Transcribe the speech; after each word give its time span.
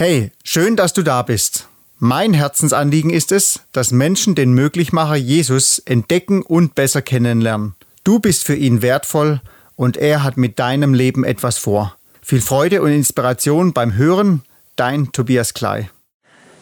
Hey, 0.00 0.30
schön, 0.44 0.76
dass 0.76 0.92
du 0.92 1.02
da 1.02 1.22
bist. 1.22 1.66
Mein 1.98 2.32
Herzensanliegen 2.32 3.10
ist 3.10 3.32
es, 3.32 3.62
dass 3.72 3.90
Menschen 3.90 4.36
den 4.36 4.52
Möglichmacher 4.52 5.16
Jesus 5.16 5.80
entdecken 5.80 6.42
und 6.42 6.76
besser 6.76 7.02
kennenlernen. 7.02 7.74
Du 8.04 8.20
bist 8.20 8.44
für 8.44 8.54
ihn 8.54 8.80
wertvoll 8.80 9.40
und 9.74 9.96
er 9.96 10.22
hat 10.22 10.36
mit 10.36 10.60
deinem 10.60 10.94
Leben 10.94 11.24
etwas 11.24 11.58
vor. 11.58 11.96
Viel 12.22 12.40
Freude 12.40 12.80
und 12.80 12.92
Inspiration 12.92 13.72
beim 13.72 13.96
Hören, 13.96 14.44
dein 14.76 15.10
Tobias 15.10 15.52
Klei. 15.52 15.90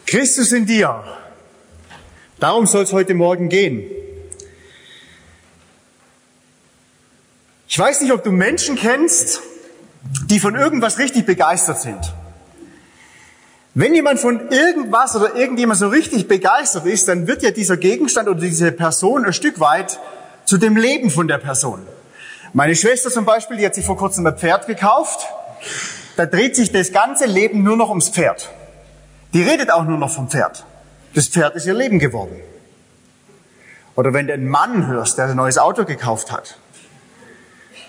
Christus 0.07 0.51
in 0.51 0.65
dir. 0.65 1.03
Darum 2.39 2.65
soll 2.65 2.85
es 2.85 2.91
heute 2.91 3.13
Morgen 3.13 3.49
gehen. 3.49 3.83
Ich 7.67 7.77
weiß 7.77 8.01
nicht, 8.01 8.13
ob 8.13 8.23
du 8.23 8.31
Menschen 8.31 8.77
kennst, 8.77 9.41
die 10.25 10.39
von 10.39 10.55
irgendwas 10.55 10.97
richtig 10.97 11.27
begeistert 11.27 11.79
sind. 11.79 12.01
Wenn 13.79 13.93
jemand 13.93 14.19
von 14.19 14.49
irgendwas 14.49 15.15
oder 15.15 15.35
irgendjemand 15.35 15.79
so 15.79 15.87
richtig 15.89 16.27
begeistert 16.27 16.87
ist, 16.87 17.07
dann 17.07 17.27
wird 17.27 17.43
ja 17.43 17.51
dieser 17.51 17.77
Gegenstand 17.77 18.27
oder 18.27 18.39
diese 18.39 18.71
Person 18.71 19.23
ein 19.23 19.33
Stück 19.33 19.59
weit 19.59 19.99
zu 20.45 20.57
dem 20.57 20.75
Leben 20.75 21.11
von 21.11 21.27
der 21.27 21.37
Person. 21.37 21.85
Meine 22.53 22.75
Schwester 22.75 23.11
zum 23.11 23.25
Beispiel, 23.25 23.57
die 23.57 23.65
hat 23.67 23.75
sich 23.75 23.85
vor 23.85 23.95
kurzem 23.95 24.25
ein 24.25 24.35
Pferd 24.35 24.65
gekauft. 24.65 25.27
Da 26.15 26.25
dreht 26.25 26.55
sich 26.55 26.71
das 26.71 26.91
ganze 26.91 27.27
Leben 27.27 27.61
nur 27.61 27.77
noch 27.77 27.89
ums 27.89 28.09
Pferd. 28.09 28.49
Die 29.35 29.43
redet 29.43 29.69
auch 29.69 29.83
nur 29.83 29.99
noch 29.99 30.09
vom 30.09 30.27
Pferd. 30.27 30.65
Das 31.13 31.27
Pferd 31.27 31.55
ist 31.55 31.67
ihr 31.67 31.75
Leben 31.75 31.99
geworden. 31.99 32.41
Oder 33.95 34.11
wenn 34.11 34.25
du 34.25 34.33
einen 34.33 34.49
Mann 34.49 34.87
hörst, 34.87 35.19
der 35.19 35.25
ein 35.25 35.35
neues 35.35 35.59
Auto 35.59 35.85
gekauft 35.85 36.31
hat. 36.31 36.57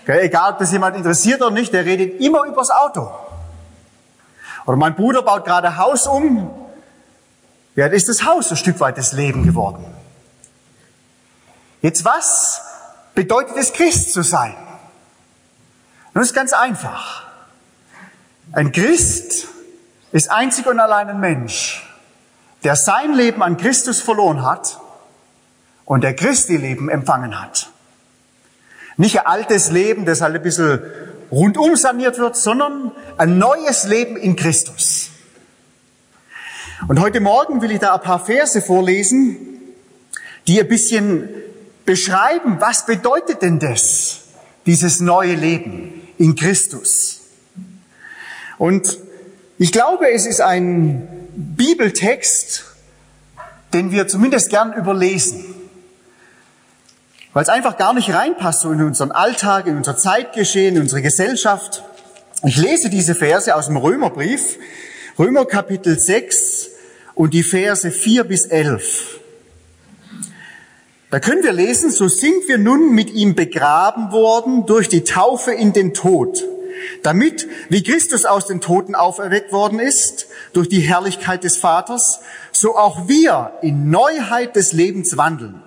Egal, 0.06 0.52
ob 0.52 0.58
das 0.58 0.70
jemand 0.70 0.98
interessiert 0.98 1.40
oder 1.40 1.50
nicht, 1.50 1.72
der 1.72 1.86
redet 1.86 2.20
immer 2.20 2.44
übers 2.44 2.68
Auto. 2.68 3.10
Oder 4.68 4.76
mein 4.76 4.94
Bruder 4.94 5.22
baut 5.22 5.46
gerade 5.46 5.78
Haus 5.78 6.06
um. 6.06 6.50
Ja, 7.74 7.86
ist 7.86 8.06
das 8.06 8.26
Haus 8.26 8.50
ein 8.50 8.58
Stück 8.58 8.78
weit 8.80 8.98
das 8.98 9.14
Leben 9.14 9.46
geworden. 9.46 9.82
Jetzt 11.80 12.04
was 12.04 12.60
bedeutet 13.14 13.56
es, 13.56 13.72
Christ 13.72 14.12
zu 14.12 14.20
sein? 14.20 14.54
Nun 16.12 16.22
ist 16.22 16.34
ganz 16.34 16.52
einfach. 16.52 17.24
Ein 18.52 18.70
Christ 18.70 19.48
ist 20.12 20.30
einzig 20.30 20.66
und 20.66 20.78
allein 20.78 21.08
ein 21.08 21.20
Mensch, 21.20 21.88
der 22.62 22.76
sein 22.76 23.14
Leben 23.14 23.42
an 23.42 23.56
Christus 23.56 24.02
verloren 24.02 24.44
hat 24.44 24.80
und 25.86 26.04
der 26.04 26.14
Christi 26.14 26.58
Leben 26.58 26.90
empfangen 26.90 27.40
hat. 27.40 27.70
Nicht 28.98 29.20
ein 29.20 29.26
altes 29.26 29.70
Leben, 29.70 30.04
das 30.04 30.20
halt 30.20 30.34
ein 30.34 30.42
bisschen 30.42 30.82
rundum 31.30 31.76
saniert 31.76 32.18
wird, 32.18 32.36
sondern 32.36 32.92
ein 33.16 33.38
neues 33.38 33.84
Leben 33.84 34.16
in 34.16 34.36
Christus. 34.36 35.10
Und 36.86 37.00
heute 37.00 37.20
Morgen 37.20 37.60
will 37.60 37.72
ich 37.72 37.80
da 37.80 37.94
ein 37.94 38.00
paar 38.00 38.24
Verse 38.24 38.62
vorlesen, 38.62 39.36
die 40.46 40.60
ein 40.60 40.68
bisschen 40.68 41.28
beschreiben, 41.84 42.56
was 42.60 42.86
bedeutet 42.86 43.42
denn 43.42 43.58
das, 43.58 44.20
dieses 44.66 45.00
neue 45.00 45.34
Leben 45.34 46.08
in 46.18 46.36
Christus. 46.36 47.20
Und 48.58 48.98
ich 49.58 49.72
glaube, 49.72 50.10
es 50.10 50.26
ist 50.26 50.40
ein 50.40 51.08
Bibeltext, 51.34 52.64
den 53.72 53.90
wir 53.90 54.08
zumindest 54.08 54.50
gern 54.50 54.72
überlesen 54.72 55.57
weil 57.38 57.44
es 57.44 57.50
einfach 57.50 57.76
gar 57.76 57.94
nicht 57.94 58.12
reinpasst 58.12 58.62
so 58.62 58.72
in 58.72 58.82
unseren 58.82 59.12
Alltag, 59.12 59.68
in 59.68 59.76
unser 59.76 59.96
Zeitgeschehen, 59.96 60.74
in 60.74 60.82
unsere 60.82 61.02
Gesellschaft. 61.02 61.84
Ich 62.42 62.56
lese 62.56 62.90
diese 62.90 63.14
Verse 63.14 63.54
aus 63.54 63.66
dem 63.66 63.76
Römerbrief, 63.76 64.56
Römer 65.20 65.44
Kapitel 65.44 65.96
6 65.96 66.70
und 67.14 67.34
die 67.34 67.44
Verse 67.44 67.92
4 67.92 68.24
bis 68.24 68.46
11. 68.46 69.20
Da 71.12 71.20
können 71.20 71.44
wir 71.44 71.52
lesen, 71.52 71.92
so 71.92 72.08
sind 72.08 72.48
wir 72.48 72.58
nun 72.58 72.92
mit 72.92 73.10
ihm 73.10 73.36
begraben 73.36 74.10
worden 74.10 74.66
durch 74.66 74.88
die 74.88 75.04
Taufe 75.04 75.52
in 75.52 75.72
den 75.72 75.94
Tod, 75.94 76.42
damit, 77.04 77.46
wie 77.68 77.84
Christus 77.84 78.24
aus 78.24 78.46
den 78.46 78.60
Toten 78.60 78.96
auferweckt 78.96 79.52
worden 79.52 79.78
ist, 79.78 80.26
durch 80.54 80.68
die 80.68 80.80
Herrlichkeit 80.80 81.44
des 81.44 81.56
Vaters, 81.56 82.18
so 82.50 82.76
auch 82.76 83.06
wir 83.06 83.52
in 83.62 83.90
Neuheit 83.90 84.56
des 84.56 84.72
Lebens 84.72 85.16
wandeln. 85.16 85.62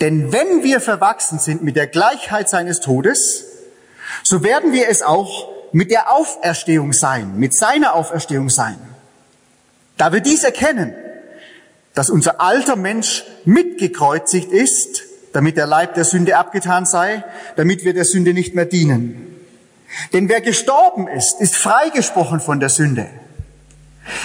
Denn 0.00 0.32
wenn 0.32 0.62
wir 0.62 0.80
verwachsen 0.80 1.38
sind 1.38 1.62
mit 1.62 1.76
der 1.76 1.86
Gleichheit 1.86 2.48
seines 2.48 2.80
Todes, 2.80 3.44
so 4.22 4.42
werden 4.42 4.72
wir 4.72 4.88
es 4.88 5.02
auch 5.02 5.48
mit 5.72 5.90
der 5.90 6.12
Auferstehung 6.12 6.92
sein, 6.92 7.38
mit 7.38 7.54
seiner 7.54 7.94
Auferstehung 7.94 8.48
sein. 8.48 8.78
Da 9.96 10.12
wir 10.12 10.20
dies 10.20 10.44
erkennen, 10.44 10.94
dass 11.94 12.10
unser 12.10 12.40
alter 12.40 12.76
Mensch 12.76 13.24
mitgekreuzigt 13.44 14.50
ist, 14.52 15.02
damit 15.32 15.56
der 15.56 15.66
Leib 15.66 15.94
der 15.94 16.04
Sünde 16.04 16.36
abgetan 16.36 16.86
sei, 16.86 17.24
damit 17.56 17.84
wir 17.84 17.94
der 17.94 18.04
Sünde 18.04 18.34
nicht 18.34 18.54
mehr 18.54 18.66
dienen. 18.66 19.40
Denn 20.12 20.28
wer 20.28 20.40
gestorben 20.40 21.08
ist, 21.08 21.40
ist 21.40 21.56
freigesprochen 21.56 22.40
von 22.40 22.60
der 22.60 22.68
Sünde. 22.68 23.08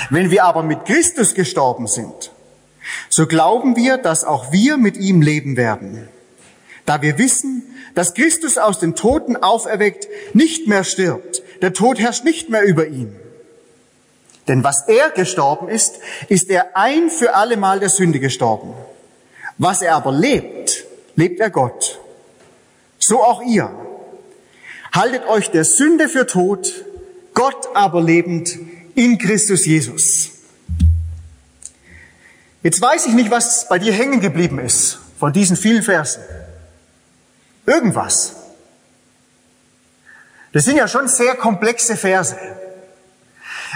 Wenn 0.10 0.32
wir 0.32 0.44
aber 0.44 0.64
mit 0.64 0.86
Christus 0.86 1.34
gestorben 1.34 1.88
sind, 1.88 2.32
so 3.10 3.28
glauben 3.28 3.76
wir, 3.76 3.98
dass 3.98 4.24
auch 4.24 4.52
wir 4.52 4.78
mit 4.78 4.98
ihm 4.98 5.22
leben 5.22 5.58
werden. 5.58 6.08
Da 6.86 7.02
wir 7.02 7.18
wissen, 7.18 7.64
dass 7.96 8.14
Christus 8.14 8.58
aus 8.58 8.80
den 8.80 8.96
Toten 8.96 9.36
auferweckt 9.36 10.08
nicht 10.34 10.68
mehr 10.68 10.84
stirbt. 10.84 11.44
Der 11.62 11.74
Tod 11.74 12.00
herrscht 12.00 12.24
nicht 12.24 12.50
mehr 12.50 12.64
über 12.64 12.88
ihn. 12.88 13.16
Denn 14.48 14.64
was 14.64 14.88
er 14.88 15.12
gestorben 15.12 15.70
ist, 15.70 16.00
ist 16.28 16.50
er 16.50 16.76
ein 16.76 17.10
für 17.10 17.36
alle 17.36 17.58
Mal 17.58 17.80
der 17.80 17.90
Sünde 17.90 18.20
gestorben. 18.20 18.74
Was 19.60 19.82
er 19.82 19.96
aber 19.96 20.12
lebt, 20.12 20.86
lebt 21.16 21.40
er 21.40 21.52
Gott. 21.52 22.00
So 22.98 23.22
auch 23.22 23.42
ihr. 23.44 23.70
Haltet 24.92 25.28
euch 25.28 25.52
der 25.52 25.66
Sünde 25.66 26.10
für 26.10 26.26
tot, 26.26 26.86
Gott 27.34 27.70
aber 27.76 28.02
lebend 28.02 28.58
in 28.96 29.18
Christus 29.20 29.66
Jesus. 29.66 30.32
Jetzt 32.62 32.82
weiß 32.82 33.08
ich 33.08 33.14
nicht, 33.14 33.32
was 33.32 33.68
bei 33.70 33.80
dir 33.80 33.94
hängen 33.94 34.20
geblieben 34.20 34.60
ist 34.60 35.00
von 35.18 35.34
diesen 35.34 35.56
vielen 35.56 35.84
Versen. 35.84 36.24
Irgendwas. 37.66 38.36
Das 40.52 40.66
sind 40.66 40.78
ja 40.78 40.88
schon 40.88 41.08
sehr 41.08 41.36
komplexe 41.36 41.96
Verse. 41.96 42.36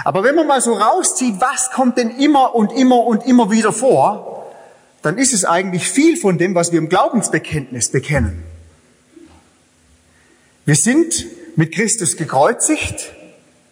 Aber 0.04 0.24
wenn 0.24 0.34
man 0.34 0.46
mal 0.46 0.60
so 0.60 0.74
rauszieht, 0.74 1.40
was 1.40 1.70
kommt 1.70 1.96
denn 1.96 2.10
immer 2.18 2.54
und 2.54 2.72
immer 2.72 3.04
und 3.04 3.24
immer 3.26 3.50
wieder 3.50 3.72
vor, 3.72 4.52
dann 5.02 5.18
ist 5.18 5.32
es 5.32 5.44
eigentlich 5.44 5.88
viel 5.88 6.16
von 6.16 6.38
dem, 6.38 6.54
was 6.54 6.72
wir 6.72 6.78
im 6.78 6.88
Glaubensbekenntnis 6.88 7.90
bekennen. 7.90 8.42
Wir 10.64 10.74
sind 10.74 11.26
mit 11.56 11.74
Christus 11.74 12.16
gekreuzigt, 12.16 13.12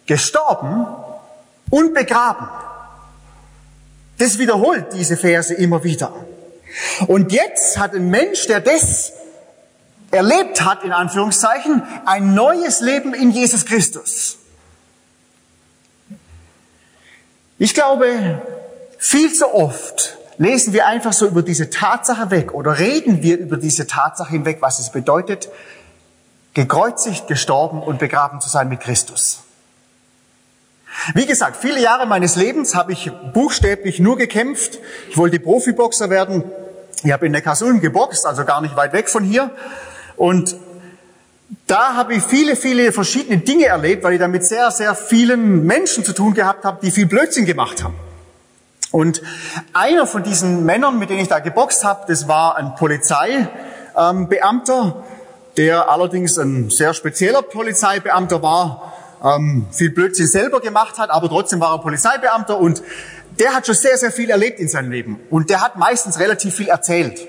gestorben 0.05 0.85
und 1.69 1.93
begraben. 1.93 2.47
Das 4.23 4.37
wiederholt 4.37 4.93
diese 4.93 5.17
Verse 5.17 5.53
immer 5.53 5.83
wieder. 5.83 6.13
Und 7.07 7.33
jetzt 7.33 7.77
hat 7.77 7.93
ein 7.93 8.09
Mensch, 8.09 8.47
der 8.47 8.61
das 8.61 9.11
erlebt 10.11 10.63
hat, 10.63 10.85
in 10.85 10.93
Anführungszeichen, 10.93 11.83
ein 12.05 12.33
neues 12.33 12.79
Leben 12.79 13.13
in 13.13 13.31
Jesus 13.31 13.65
Christus. 13.65 14.37
Ich 17.57 17.73
glaube, 17.73 18.41
viel 18.97 19.33
zu 19.33 19.53
oft 19.53 20.17
lesen 20.37 20.71
wir 20.71 20.87
einfach 20.87 21.11
so 21.11 21.27
über 21.27 21.41
diese 21.41 21.69
Tatsache 21.69 22.31
weg 22.31 22.53
oder 22.53 22.79
reden 22.79 23.23
wir 23.23 23.37
über 23.37 23.57
diese 23.57 23.87
Tatsache 23.87 24.31
hinweg, 24.31 24.59
was 24.61 24.79
es 24.79 24.89
bedeutet, 24.89 25.49
gekreuzigt, 26.53 27.27
gestorben 27.27 27.83
und 27.83 27.99
begraben 27.99 28.39
zu 28.39 28.47
sein 28.47 28.69
mit 28.69 28.79
Christus. 28.79 29.43
Wie 31.13 31.25
gesagt, 31.25 31.57
viele 31.57 31.81
Jahre 31.81 32.05
meines 32.05 32.35
Lebens 32.35 32.75
habe 32.75 32.93
ich 32.93 33.11
buchstäblich 33.33 33.99
nur 33.99 34.17
gekämpft. 34.17 34.79
Ich 35.09 35.17
wollte 35.17 35.39
Profiboxer 35.39 36.09
werden. 36.09 36.43
Ich 37.03 37.11
habe 37.11 37.25
in 37.25 37.31
Neckarsulm 37.31 37.81
geboxt, 37.81 38.25
also 38.25 38.45
gar 38.45 38.61
nicht 38.61 38.75
weit 38.75 38.93
weg 38.93 39.09
von 39.09 39.23
hier. 39.23 39.51
Und 40.15 40.55
da 41.67 41.95
habe 41.95 42.15
ich 42.15 42.23
viele, 42.23 42.55
viele 42.55 42.91
verschiedene 42.91 43.37
Dinge 43.39 43.65
erlebt, 43.65 44.03
weil 44.03 44.13
ich 44.13 44.19
da 44.19 44.27
mit 44.27 44.45
sehr, 44.45 44.71
sehr 44.71 44.95
vielen 44.95 45.65
Menschen 45.65 46.05
zu 46.05 46.13
tun 46.13 46.33
gehabt 46.33 46.65
habe, 46.65 46.79
die 46.81 46.89
viel 46.91 47.05
Blödsinn 47.05 47.45
gemacht 47.45 47.83
haben. 47.83 47.95
Und 48.91 49.21
einer 49.73 50.07
von 50.07 50.23
diesen 50.23 50.65
Männern, 50.65 50.99
mit 50.99 51.09
denen 51.09 51.21
ich 51.21 51.27
da 51.27 51.39
geboxt 51.39 51.83
habe, 51.83 52.05
das 52.07 52.27
war 52.27 52.57
ein 52.57 52.75
Polizeibeamter, 52.75 55.03
der 55.57 55.89
allerdings 55.89 56.37
ein 56.37 56.69
sehr 56.69 56.93
spezieller 56.93 57.41
Polizeibeamter 57.41 58.43
war 58.43 58.93
ähm, 59.23 59.67
viel 59.71 59.89
Blödsinn 59.89 60.27
selber 60.27 60.59
gemacht 60.59 60.99
hat, 60.99 61.09
aber 61.09 61.29
trotzdem 61.29 61.59
war 61.59 61.73
er 61.73 61.79
Polizeibeamter 61.79 62.57
und 62.59 62.83
der 63.39 63.55
hat 63.55 63.65
schon 63.65 63.75
sehr, 63.75 63.97
sehr 63.97 64.11
viel 64.11 64.29
erlebt 64.29 64.59
in 64.59 64.67
seinem 64.67 64.91
Leben 64.91 65.19
und 65.29 65.49
der 65.49 65.61
hat 65.61 65.77
meistens 65.77 66.19
relativ 66.19 66.55
viel 66.55 66.67
erzählt. 66.67 67.27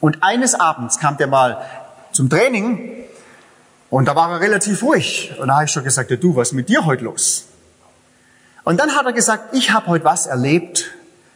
Und 0.00 0.22
eines 0.22 0.54
Abends 0.54 0.98
kam 0.98 1.16
der 1.16 1.28
mal 1.28 1.64
zum 2.12 2.28
Training 2.28 3.04
und 3.90 4.06
da 4.06 4.16
war 4.16 4.32
er 4.32 4.40
relativ 4.40 4.82
ruhig 4.82 5.34
und 5.38 5.48
da 5.48 5.54
habe 5.56 5.66
ich 5.66 5.70
schon 5.70 5.84
gesagt, 5.84 6.10
ja, 6.10 6.16
du, 6.16 6.34
was 6.34 6.48
ist 6.48 6.54
mit 6.54 6.68
dir 6.68 6.86
heute 6.86 7.04
los? 7.04 7.44
Und 8.64 8.80
dann 8.80 8.94
hat 8.94 9.06
er 9.06 9.12
gesagt, 9.12 9.54
ich 9.54 9.72
habe 9.72 9.88
heute 9.88 10.04
was 10.04 10.26
erlebt, 10.26 10.92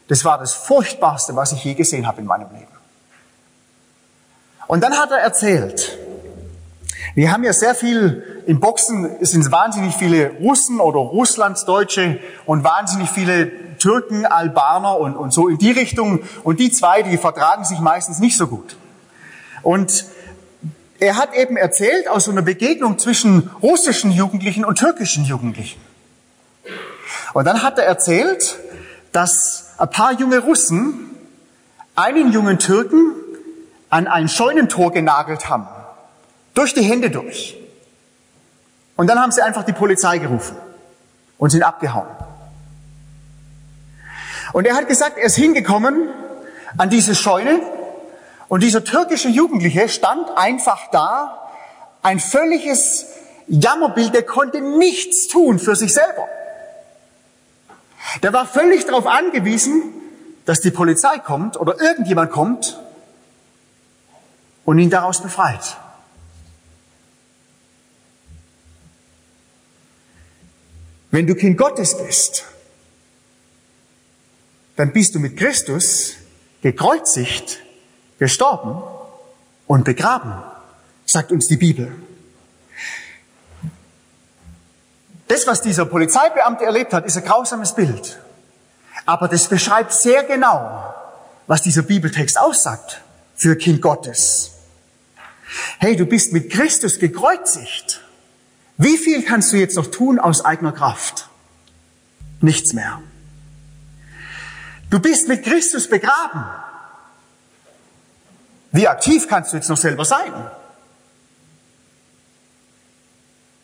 das 0.09 0.25
war 0.25 0.39
das 0.39 0.55
Furchtbarste, 0.55 1.35
was 1.37 1.53
ich 1.53 1.63
je 1.65 1.75
gesehen 1.75 2.07
habe 2.07 2.21
in 2.21 2.27
meinem 2.27 2.51
Leben. 2.53 2.67
Und 4.69 4.83
dann 4.83 4.99
hat 4.99 5.11
er 5.11 5.19
erzählt, 5.19 5.99
wir 7.17 7.33
haben 7.33 7.45
ja 7.45 7.55
sehr 7.55 7.75
viel 7.75 8.43
im 8.45 8.61
Boxen, 8.61 9.11
es 9.23 9.31
sind 9.31 9.51
wahnsinnig 9.51 9.97
viele 9.97 10.33
Russen 10.33 10.81
oder 10.81 10.99
Russlandsdeutsche 10.99 12.21
und 12.45 12.63
wahnsinnig 12.63 13.09
viele 13.09 13.79
Türken, 13.79 14.27
Albaner 14.27 14.99
und, 14.99 15.17
und 15.17 15.33
so 15.33 15.49
in 15.49 15.57
die 15.57 15.71
Richtung. 15.71 16.21
Und 16.45 16.61
die 16.61 16.71
zwei, 16.71 17.01
die 17.01 17.17
vertragen 17.17 17.65
sich 17.65 17.79
meistens 17.79 18.19
nicht 18.19 18.37
so 18.37 18.49
gut. 18.49 18.77
Und 19.63 20.05
er 20.99 21.17
hat 21.17 21.35
eben 21.35 21.57
erzählt 21.57 22.07
aus 22.07 22.25
so 22.25 22.33
einer 22.33 22.43
Begegnung 22.43 22.99
zwischen 22.99 23.51
russischen 23.63 24.11
Jugendlichen 24.11 24.67
und 24.67 24.79
türkischen 24.79 25.25
Jugendlichen. 25.25 25.81
Und 27.33 27.47
dann 27.47 27.63
hat 27.63 27.79
er 27.79 27.87
erzählt, 27.87 28.59
dass 29.13 29.71
ein 29.79 29.89
paar 29.89 30.13
junge 30.13 30.41
Russen 30.41 31.17
einen 31.95 32.31
jungen 32.31 32.59
Türken 32.59 33.13
an 33.89 34.07
ein 34.07 34.29
Scheunentor 34.29 34.93
genagelt 34.93 35.49
haben. 35.49 35.67
Durch 36.57 36.73
die 36.73 36.83
Hände 36.83 37.11
durch. 37.11 37.55
Und 38.97 39.09
dann 39.09 39.21
haben 39.21 39.31
sie 39.31 39.43
einfach 39.43 39.63
die 39.65 39.75
Polizei 39.75 40.17
gerufen 40.17 40.57
und 41.37 41.51
sind 41.51 41.63
abgehauen. 41.63 42.09
Und 44.55 44.67
er 44.67 44.75
hat 44.75 44.89
gesagt, 44.89 45.19
er 45.19 45.27
ist 45.27 45.37
hingekommen 45.37 46.09
an 46.79 46.89
diese 46.89 47.15
Scheune 47.15 47.61
und 48.49 48.63
dieser 48.63 48.85
türkische 48.85 49.29
Jugendliche 49.29 49.91
stand 49.91 50.31
einfach 50.35 50.91
da, 50.91 51.51
ein 52.03 52.21
völliges 52.21 53.05
Jammerbild, 53.49 54.15
der 54.15 54.23
konnte 54.23 54.63
nichts 54.63 55.29
tun 55.29 55.59
für 55.59 55.77
sich 55.77 55.93
selber. 55.93 56.27
Der 58.23 58.33
war 58.33 58.47
völlig 58.47 58.87
darauf 58.87 59.07
angewiesen, 59.07 59.83
dass 60.47 60.63
die 60.63 60.71
Polizei 60.71 61.19
kommt 61.19 61.61
oder 61.61 61.79
irgendjemand 61.79 62.31
kommt 62.31 62.81
und 64.65 64.79
ihn 64.79 64.89
daraus 64.89 65.21
befreit. 65.21 65.77
Wenn 71.17 71.27
du 71.27 71.35
Kind 71.35 71.57
Gottes 71.57 71.97
bist, 71.97 72.45
dann 74.77 74.93
bist 74.93 75.15
du 75.15 75.19
mit 75.19 75.35
Christus 75.35 76.17
gekreuzigt, 76.61 77.63
gestorben 78.19 78.83
und 79.67 79.87
begraben, 79.87 80.35
sagt 81.07 81.33
uns 81.33 81.49
die 81.49 81.57
Bibel. 81.57 81.91
Das, 85.27 85.47
was 85.47 85.63
dieser 85.63 85.87
Polizeibeamte 85.87 86.67
erlebt 86.67 86.93
hat, 86.93 87.07
ist 87.07 87.17
ein 87.17 87.25
grausames 87.25 87.75
Bild. 87.75 88.19
Aber 89.07 89.27
das 89.27 89.49
beschreibt 89.49 89.95
sehr 89.95 90.23
genau, 90.25 90.95
was 91.47 91.63
dieser 91.63 91.81
Bibeltext 91.81 92.39
aussagt 92.39 93.01
für 93.37 93.57
Kind 93.57 93.81
Gottes. 93.81 94.51
Hey, 95.79 95.97
du 95.97 96.05
bist 96.05 96.35
mit 96.35 96.51
Christus 96.51 96.99
gekreuzigt. 96.99 98.03
Wie 98.79 98.99
viel 98.99 99.23
kannst 99.23 99.53
du 99.53 99.57
jetzt 99.57 99.77
noch 99.77 99.87
tun 99.87 100.19
aus 100.19 100.45
eigener 100.45 100.73
Kraft? 100.73 101.29
Nichts 102.41 102.73
mehr. 102.75 103.01
Du 104.91 105.01
bist 105.01 105.29
mit 105.29 105.45
Christus 105.45 105.89
begraben. 105.89 106.45
Wie 108.73 108.87
aktiv 108.87 109.27
kannst 109.29 109.53
du 109.53 109.57
jetzt 109.57 109.69
noch 109.69 109.77
selber 109.77 110.05
sein? 110.05 110.33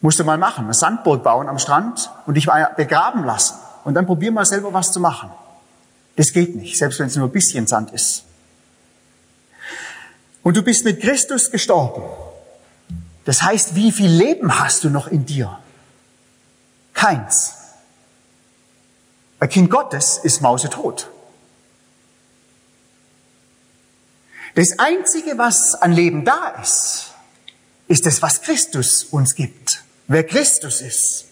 Musst 0.01 0.19
du 0.19 0.25
mal 0.25 0.39
machen, 0.39 0.65
eine 0.65 0.75
Sandburg 0.75 1.23
bauen 1.23 1.49
am 1.49 1.59
Strand 1.59 2.11
und 2.27 2.35
dich 2.35 2.49
begraben 2.77 3.25
lassen. 3.25 3.55
Und 3.85 3.95
dann 3.95 4.07
probier 4.07 4.33
mal 4.33 4.45
selber 4.45 4.73
was 4.73 4.93
zu 4.93 5.01
machen. 5.01 5.31
Das 6.17 6.33
geht 6.33 6.57
nicht, 6.57 6.77
selbst 6.77 6.99
wenn 6.99 7.07
es 7.07 7.17
nur 7.17 7.29
ein 7.29 7.33
bisschen 7.33 7.67
Sand 7.67 7.93
ist. 7.93 8.25
Und 10.43 10.57
du 10.57 10.63
bist 10.63 10.85
mit 10.85 11.01
Christus 11.01 11.51
gestorben. 11.51 12.03
Das 13.25 13.43
heißt, 13.43 13.75
wie 13.75 13.93
viel 13.93 14.11
Leben 14.11 14.59
hast 14.59 14.85
du 14.85 14.91
noch 14.91 15.07
in 15.07 15.27
dir? 15.27 15.59
Keins. 16.93 17.55
Ein 19.39 19.49
Kind 19.49 19.71
Gottes 19.71 20.19
ist 20.19 20.41
mausetot. 20.41 21.09
Das 24.55 24.79
Einzige, 24.79 25.39
was 25.39 25.75
an 25.75 25.93
Leben 25.93 26.25
da 26.25 26.49
ist, 26.61 27.13
ist 27.89 28.07
das, 28.07 28.23
was 28.23 28.43
Christus 28.43 29.05
uns 29.05 29.35
gibt 29.35 29.83
wer 30.13 30.25
Christus 30.25 30.81
ist. 30.81 31.25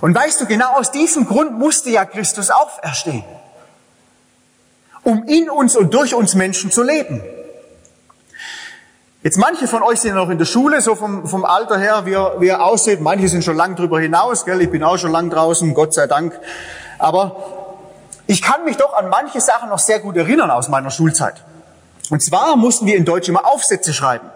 Und 0.00 0.14
weißt 0.14 0.40
du, 0.40 0.46
genau 0.46 0.74
aus 0.74 0.90
diesem 0.90 1.26
Grund 1.26 1.58
musste 1.58 1.90
ja 1.90 2.04
Christus 2.04 2.50
auferstehen, 2.50 3.24
um 5.02 5.26
in 5.26 5.48
uns 5.48 5.76
und 5.76 5.94
durch 5.94 6.14
uns 6.14 6.34
Menschen 6.34 6.70
zu 6.70 6.82
leben. 6.82 7.22
Jetzt 9.26 9.38
manche 9.38 9.66
von 9.66 9.82
euch 9.82 9.98
sind 10.02 10.14
noch 10.14 10.30
in 10.30 10.38
der 10.38 10.44
Schule, 10.44 10.80
so 10.80 10.94
vom, 10.94 11.26
vom 11.26 11.44
Alter 11.44 11.76
her, 11.78 12.06
wie 12.06 12.12
er, 12.12 12.40
wie 12.40 12.46
er 12.46 12.64
aussieht. 12.64 13.00
Manche 13.00 13.26
sind 13.26 13.42
schon 13.42 13.56
lang 13.56 13.74
drüber 13.74 13.98
hinaus, 13.98 14.44
gell? 14.44 14.60
Ich 14.60 14.70
bin 14.70 14.84
auch 14.84 14.98
schon 14.98 15.10
lang 15.10 15.30
draußen, 15.30 15.74
Gott 15.74 15.94
sei 15.94 16.06
Dank. 16.06 16.38
Aber 17.00 17.74
ich 18.28 18.40
kann 18.40 18.64
mich 18.64 18.76
doch 18.76 18.94
an 18.94 19.08
manche 19.08 19.40
Sachen 19.40 19.68
noch 19.68 19.80
sehr 19.80 19.98
gut 19.98 20.16
erinnern 20.16 20.52
aus 20.52 20.68
meiner 20.68 20.92
Schulzeit. 20.92 21.42
Und 22.08 22.22
zwar 22.22 22.54
mussten 22.54 22.86
wir 22.86 22.94
in 22.94 23.04
Deutsch 23.04 23.28
immer 23.28 23.44
Aufsätze 23.46 23.92
schreiben. 23.92 24.30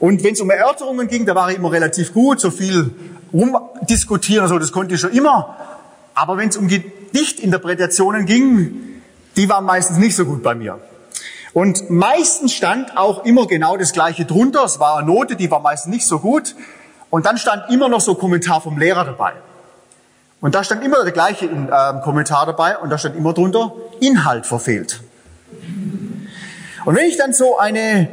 Und 0.00 0.24
wenn 0.24 0.32
es 0.32 0.40
um 0.40 0.50
Erörterungen 0.50 1.06
ging, 1.06 1.24
da 1.24 1.36
war 1.36 1.52
ich 1.52 1.56
immer 1.58 1.70
relativ 1.70 2.12
gut, 2.12 2.40
so 2.40 2.50
viel 2.50 2.90
rumdiskutieren, 3.32 4.48
so, 4.48 4.58
das 4.58 4.72
konnte 4.72 4.96
ich 4.96 5.00
schon 5.00 5.12
immer. 5.12 5.54
Aber 6.16 6.36
wenn 6.38 6.48
es 6.48 6.56
um 6.56 6.66
Gedichtinterpretationen 6.66 8.26
ging, 8.26 9.00
die 9.36 9.48
waren 9.48 9.64
meistens 9.64 9.98
nicht 9.98 10.16
so 10.16 10.24
gut 10.24 10.42
bei 10.42 10.56
mir. 10.56 10.80
Und 11.58 11.90
meistens 11.90 12.52
stand 12.52 12.96
auch 12.96 13.24
immer 13.24 13.48
genau 13.48 13.76
das 13.76 13.92
Gleiche 13.92 14.24
drunter. 14.24 14.62
Es 14.62 14.78
war 14.78 14.98
eine 14.98 15.08
Note, 15.08 15.34
die 15.34 15.50
war 15.50 15.58
meistens 15.58 15.92
nicht 15.92 16.06
so 16.06 16.20
gut. 16.20 16.54
Und 17.10 17.26
dann 17.26 17.36
stand 17.36 17.68
immer 17.68 17.88
noch 17.88 18.00
so 18.00 18.14
Kommentar 18.14 18.60
vom 18.60 18.78
Lehrer 18.78 19.04
dabei. 19.04 19.32
Und 20.40 20.54
da 20.54 20.62
stand 20.62 20.84
immer 20.84 21.02
der 21.02 21.10
gleiche 21.10 21.46
äh, 21.46 22.00
Kommentar 22.04 22.46
dabei 22.46 22.78
und 22.78 22.90
da 22.90 22.96
stand 22.96 23.16
immer 23.16 23.32
drunter 23.32 23.72
Inhalt 23.98 24.46
verfehlt. 24.46 25.00
Und 26.84 26.94
wenn 26.94 27.06
ich 27.06 27.16
dann 27.16 27.32
so 27.32 27.58
eine 27.58 28.08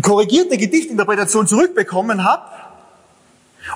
korrigierte 0.00 0.56
Gedichtinterpretation 0.56 1.46
zurückbekommen 1.46 2.24
habe 2.24 2.46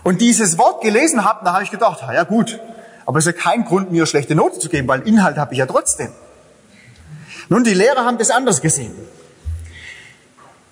und 0.02 0.22
dieses 0.22 0.56
Wort 0.56 0.80
gelesen 0.80 1.26
habe, 1.26 1.44
da 1.44 1.52
habe 1.52 1.62
ich 1.62 1.70
gedacht, 1.70 2.02
ja 2.10 2.24
gut, 2.24 2.58
aber 3.04 3.18
es 3.18 3.26
ist 3.26 3.36
ja 3.36 3.42
kein 3.42 3.66
Grund, 3.66 3.92
mir 3.92 4.06
schlechte 4.06 4.34
Note 4.34 4.60
zu 4.60 4.70
geben, 4.70 4.88
weil 4.88 5.06
Inhalt 5.06 5.36
habe 5.36 5.52
ich 5.52 5.58
ja 5.58 5.66
trotzdem. 5.66 6.08
Nun, 7.48 7.64
die 7.64 7.74
Lehrer 7.74 8.04
haben 8.04 8.18
das 8.18 8.30
anders 8.30 8.60
gesehen. 8.60 8.94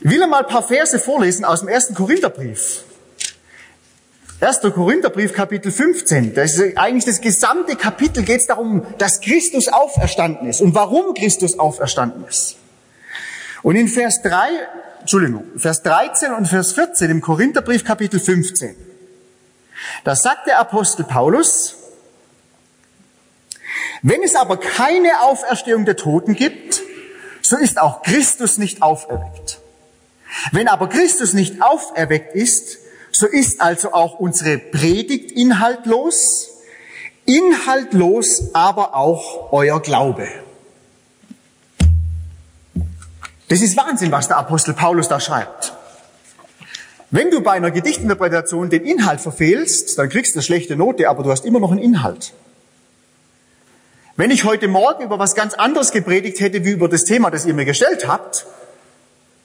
Ich 0.00 0.11
will 0.11 0.26
mal 0.26 0.40
ein 0.40 0.46
paar 0.46 0.62
Verse 0.62 0.99
vorlesen 0.99 1.44
aus 1.44 1.61
dem 1.61 1.68
ersten 1.68 1.94
Korintherbrief. 1.94 2.84
1. 4.40 4.61
Korintherbrief, 4.75 5.32
Kapitel 5.32 5.70
15. 5.70 6.34
Das 6.34 6.58
ist 6.58 6.76
eigentlich 6.76 7.04
das 7.04 7.20
gesamte 7.20 7.76
Kapitel 7.76 8.25
geht 8.25 8.40
es 8.40 8.46
darum, 8.46 8.84
dass 8.99 9.20
Christus 9.20 9.68
auferstanden 9.68 10.49
ist 10.49 10.61
und 10.61 10.75
warum 10.75 11.14
Christus 11.14 11.58
auferstanden 11.58 12.25
ist. 12.28 12.56
Und 13.62 13.76
in 13.76 13.87
Vers 13.87 14.22
3 14.22 14.49
Entschuldigung, 15.02 15.44
Vers 15.56 15.82
13 15.82 16.32
und 16.32 16.46
Vers 16.46 16.72
14 16.75 17.11
im 17.11 17.20
Korintherbrief 17.20 17.84
Kapitel 17.84 18.20
15. 18.20 18.76
Da 20.04 20.14
sagt 20.14 20.46
der 20.46 20.61
Apostel 20.61 21.04
Paulus, 21.04 21.75
wenn 24.03 24.23
es 24.23 24.35
aber 24.35 24.57
keine 24.57 25.23
Auferstehung 25.23 25.85
der 25.85 25.97
Toten 25.97 26.35
gibt, 26.35 26.83
so 27.43 27.57
ist 27.57 27.81
auch 27.81 28.03
Christus 28.03 28.59
nicht 28.59 28.83
auferweckt. 28.83 29.59
Wenn 30.53 30.69
aber 30.69 30.89
Christus 30.89 31.35
nicht 31.35 31.62
auferweckt 31.62 32.35
ist, 32.35 32.79
so 33.12 33.27
ist 33.27 33.61
also 33.61 33.93
auch 33.93 34.19
unsere 34.19 34.59
Predigt 34.59 35.33
inhaltlos, 35.33 36.49
inhaltlos 37.27 38.55
aber 38.55 38.95
auch 38.95 39.53
euer 39.53 39.81
Glaube. 39.83 40.29
Das 43.49 43.61
ist 43.61 43.77
Wahnsinn, 43.77 44.11
was 44.11 44.29
der 44.29 44.39
Apostel 44.39 44.73
Paulus 44.73 45.09
da 45.09 45.21
schreibt. 45.21 45.75
Wenn 47.11 47.31
du 47.31 47.43
bei 47.43 47.53
einer 47.53 47.71
Gedichtinterpretation 47.71 48.71
den 48.71 48.85
Inhalt 48.87 49.21
verfehlst, 49.21 49.99
dann 49.99 50.09
kriegst 50.09 50.35
du 50.35 50.39
eine 50.39 50.43
schlechte 50.43 50.77
Note, 50.77 51.11
aber 51.11 51.23
du 51.23 51.31
hast 51.31 51.45
immer 51.45 51.61
noch 51.61 51.71
einen 51.71 51.83
Inhalt. 51.83 52.33
Wenn 54.16 54.31
ich 54.31 54.45
heute 54.45 54.69
Morgen 54.69 55.02
über 55.02 55.19
was 55.19 55.35
ganz 55.35 55.54
anderes 55.54 55.90
gepredigt 55.90 56.40
hätte, 56.40 56.64
wie 56.64 56.71
über 56.71 56.88
das 56.88 57.04
Thema, 57.04 57.31
das 57.31 57.47
ihr 57.47 57.54
mir 57.54 57.64
gestellt 57.64 58.07
habt, 58.07 58.47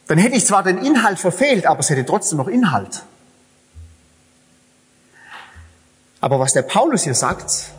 dann 0.07 0.17
hätte 0.17 0.35
ich 0.35 0.45
zwar 0.45 0.63
den 0.63 0.77
Inhalt 0.77 1.19
verfehlt, 1.19 1.65
aber 1.65 1.79
es 1.79 1.89
hätte 1.89 2.05
trotzdem 2.05 2.37
noch 2.37 2.47
Inhalt. 2.47 3.03
Aber 6.19 6.39
was 6.39 6.53
der 6.53 6.63
Paulus 6.63 7.03
hier 7.03 7.13
sagt, 7.13 7.71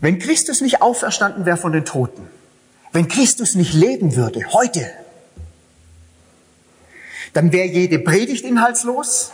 wenn 0.00 0.18
Christus 0.18 0.60
nicht 0.60 0.82
auferstanden 0.82 1.44
wäre 1.46 1.56
von 1.56 1.72
den 1.72 1.84
Toten, 1.84 2.28
wenn 2.92 3.08
Christus 3.08 3.54
nicht 3.54 3.74
leben 3.74 4.16
würde, 4.16 4.52
heute, 4.52 4.90
dann 7.32 7.52
wäre 7.52 7.66
jede 7.66 7.98
Predigt 7.98 8.44
inhaltslos, 8.44 9.32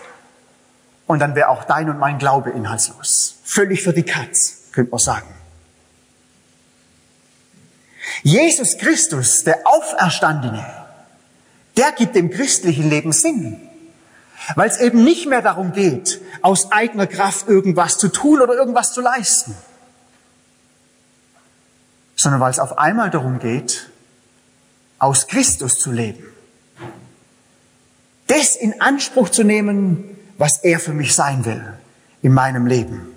Und 1.07 1.19
dann 1.19 1.35
wäre 1.35 1.49
auch 1.49 1.65
dein 1.65 1.91
und 1.91 1.99
mein 1.99 2.19
Glaube 2.19 2.51
inhaltslos. 2.51 3.37
Völlig 3.45 3.83
für 3.83 3.93
die 3.93 4.05
Katz, 4.05 4.71
könnte 4.73 4.93
man 4.93 4.99
sagen. 4.99 5.42
Jesus 8.23 8.79
Christus, 8.79 9.45
der 9.45 9.67
Auferstandene, 9.67 10.65
der 11.77 11.93
gibt 11.93 12.15
dem 12.15 12.31
christlichen 12.31 12.89
Leben 12.89 13.13
Sinn. 13.13 13.61
Weil 14.57 14.69
es 14.69 14.79
eben 14.79 15.05
nicht 15.05 15.27
mehr 15.27 15.43
darum 15.43 15.73
geht, 15.73 16.21
aus 16.43 16.73
eigener 16.73 17.07
Kraft 17.07 17.49
irgendwas 17.49 17.99
zu 17.99 18.09
tun 18.09 18.41
oder 18.41 18.55
irgendwas 18.55 18.93
zu 18.93 19.01
leisten, 19.01 19.55
sondern 22.17 22.41
weil 22.41 22.51
es 22.51 22.59
auf 22.59 22.79
einmal 22.79 23.11
darum 23.11 23.39
geht, 23.39 23.89
aus 24.99 25.29
Christus 25.29 25.79
zu 25.79 25.93
leben. 25.93 26.25
Das 28.27 28.57
in 28.57 28.81
Anspruch 28.81 29.29
zu 29.29 29.45
nehmen, 29.45 30.17
was 30.39 30.63
er 30.65 30.81
für 30.81 30.93
mich 30.93 31.15
sein 31.15 31.45
will 31.45 31.75
in 32.23 32.33
meinem 32.33 32.67
Leben. 32.67 33.12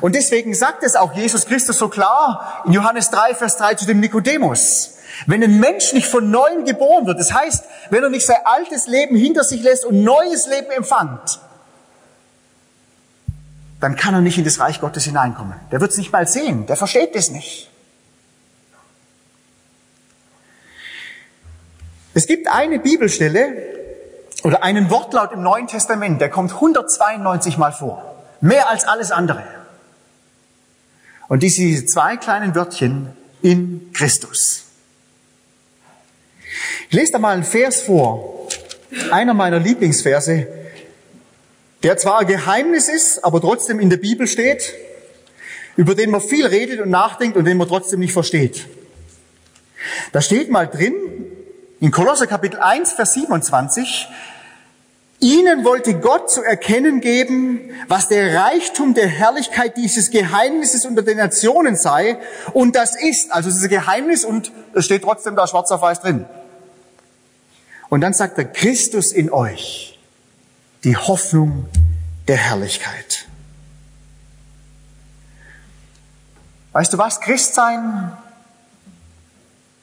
Und 0.00 0.14
deswegen 0.14 0.54
sagt 0.54 0.82
es 0.82 0.96
auch 0.96 1.14
Jesus 1.14 1.46
Christus 1.46 1.78
so 1.78 1.88
klar 1.88 2.62
in 2.66 2.72
Johannes 2.72 3.10
3, 3.10 3.34
Vers 3.34 3.56
3 3.56 3.74
zu 3.74 3.86
dem 3.86 4.00
Nikodemus. 4.00 4.94
Wenn 5.26 5.42
ein 5.42 5.60
Mensch 5.60 5.92
nicht 5.92 6.06
von 6.08 6.30
neuem 6.30 6.64
geboren 6.64 7.06
wird, 7.06 7.20
das 7.20 7.32
heißt, 7.32 7.64
wenn 7.90 8.02
er 8.02 8.10
nicht 8.10 8.26
sein 8.26 8.38
altes 8.44 8.86
Leben 8.86 9.16
hinter 9.16 9.44
sich 9.44 9.62
lässt 9.62 9.84
und 9.84 10.02
neues 10.02 10.46
Leben 10.46 10.70
empfängt, 10.70 11.40
dann 13.80 13.96
kann 13.96 14.14
er 14.14 14.20
nicht 14.20 14.38
in 14.38 14.44
das 14.44 14.58
Reich 14.60 14.80
Gottes 14.80 15.04
hineinkommen. 15.04 15.54
Der 15.70 15.80
wird 15.80 15.92
es 15.92 15.98
nicht 15.98 16.12
mal 16.12 16.26
sehen, 16.26 16.66
der 16.66 16.76
versteht 16.76 17.14
das 17.14 17.30
nicht. 17.30 17.70
Es 22.14 22.26
gibt 22.26 22.48
eine 22.48 22.78
Bibelstelle 22.78 23.74
oder 24.44 24.62
einen 24.62 24.88
Wortlaut 24.90 25.32
im 25.32 25.42
Neuen 25.42 25.66
Testament, 25.66 26.20
der 26.20 26.30
kommt 26.30 26.52
192 26.52 27.58
Mal 27.58 27.72
vor. 27.72 28.13
Mehr 28.44 28.68
als 28.68 28.84
alles 28.84 29.10
andere. 29.10 29.42
Und 31.28 31.42
diese 31.42 31.86
zwei 31.86 32.18
kleinen 32.18 32.54
Wörtchen 32.54 33.08
in 33.40 33.90
Christus. 33.94 34.64
Ich 36.90 36.94
lese 36.94 37.12
da 37.12 37.18
mal 37.18 37.32
einen 37.32 37.44
Vers 37.44 37.80
vor, 37.80 38.48
einer 39.10 39.32
meiner 39.32 39.58
Lieblingsverse, 39.58 40.46
der 41.82 41.96
zwar 41.96 42.18
ein 42.18 42.26
Geheimnis 42.26 42.90
ist, 42.90 43.24
aber 43.24 43.40
trotzdem 43.40 43.80
in 43.80 43.88
der 43.88 43.96
Bibel 43.96 44.26
steht, 44.26 44.74
über 45.76 45.94
den 45.94 46.10
man 46.10 46.20
viel 46.20 46.46
redet 46.46 46.80
und 46.80 46.90
nachdenkt 46.90 47.38
und 47.38 47.46
den 47.46 47.56
man 47.56 47.66
trotzdem 47.66 48.00
nicht 48.00 48.12
versteht. 48.12 48.66
Da 50.12 50.20
steht 50.20 50.50
mal 50.50 50.66
drin, 50.66 50.92
in 51.80 51.90
Kolosser 51.90 52.26
Kapitel 52.26 52.60
1, 52.60 52.92
Vers 52.92 53.14
27, 53.14 54.06
Ihnen 55.20 55.64
wollte 55.64 55.94
Gott 56.00 56.30
zu 56.30 56.42
erkennen 56.42 57.00
geben, 57.00 57.70
was 57.88 58.08
der 58.08 58.34
Reichtum 58.34 58.94
der 58.94 59.06
Herrlichkeit 59.06 59.76
dieses 59.76 60.10
Geheimnisses 60.10 60.84
unter 60.84 61.02
den 61.02 61.16
Nationen 61.16 61.76
sei. 61.76 62.18
Und 62.52 62.76
das 62.76 62.94
ist, 63.00 63.32
also 63.32 63.48
dieses 63.48 63.68
Geheimnis 63.68 64.24
und 64.24 64.52
es 64.74 64.84
steht 64.84 65.02
trotzdem 65.02 65.36
da 65.36 65.46
schwarz 65.46 65.70
auf 65.70 65.82
weiß 65.82 66.00
drin. 66.00 66.26
Und 67.88 68.00
dann 68.00 68.12
sagt 68.12 68.38
er, 68.38 68.44
Christus 68.44 69.12
in 69.12 69.30
euch, 69.30 69.98
die 70.82 70.96
Hoffnung 70.96 71.68
der 72.28 72.36
Herrlichkeit. 72.36 73.26
Weißt 76.72 76.92
du 76.92 76.98
was? 76.98 77.20
Christsein 77.20 78.12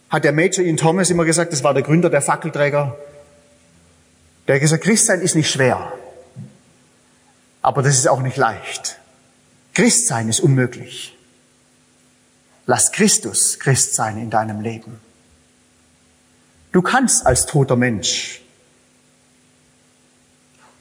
hat 0.09 0.25
der 0.25 0.33
Major 0.33 0.63
Ian 0.65 0.75
Thomas 0.75 1.09
immer 1.09 1.23
gesagt, 1.23 1.53
das 1.53 1.63
war 1.63 1.73
der 1.73 1.83
Gründer 1.83 2.09
der 2.09 2.21
Fackelträger. 2.21 2.97
Der 4.51 4.57
hat 4.57 4.63
gesagt, 4.63 4.83
Christsein 4.83 5.21
ist 5.21 5.33
nicht 5.35 5.49
schwer. 5.49 5.93
Aber 7.61 7.81
das 7.81 7.95
ist 7.97 8.09
auch 8.09 8.19
nicht 8.19 8.35
leicht. 8.35 8.97
Christsein 9.73 10.27
ist 10.27 10.41
unmöglich. 10.41 11.17
Lass 12.65 12.91
Christus 12.91 13.59
Christ 13.59 13.95
sein 13.95 14.17
in 14.17 14.29
deinem 14.29 14.59
Leben. 14.59 14.99
Du 16.73 16.81
kannst 16.81 17.25
als 17.25 17.45
toter 17.45 17.77
Mensch 17.77 18.41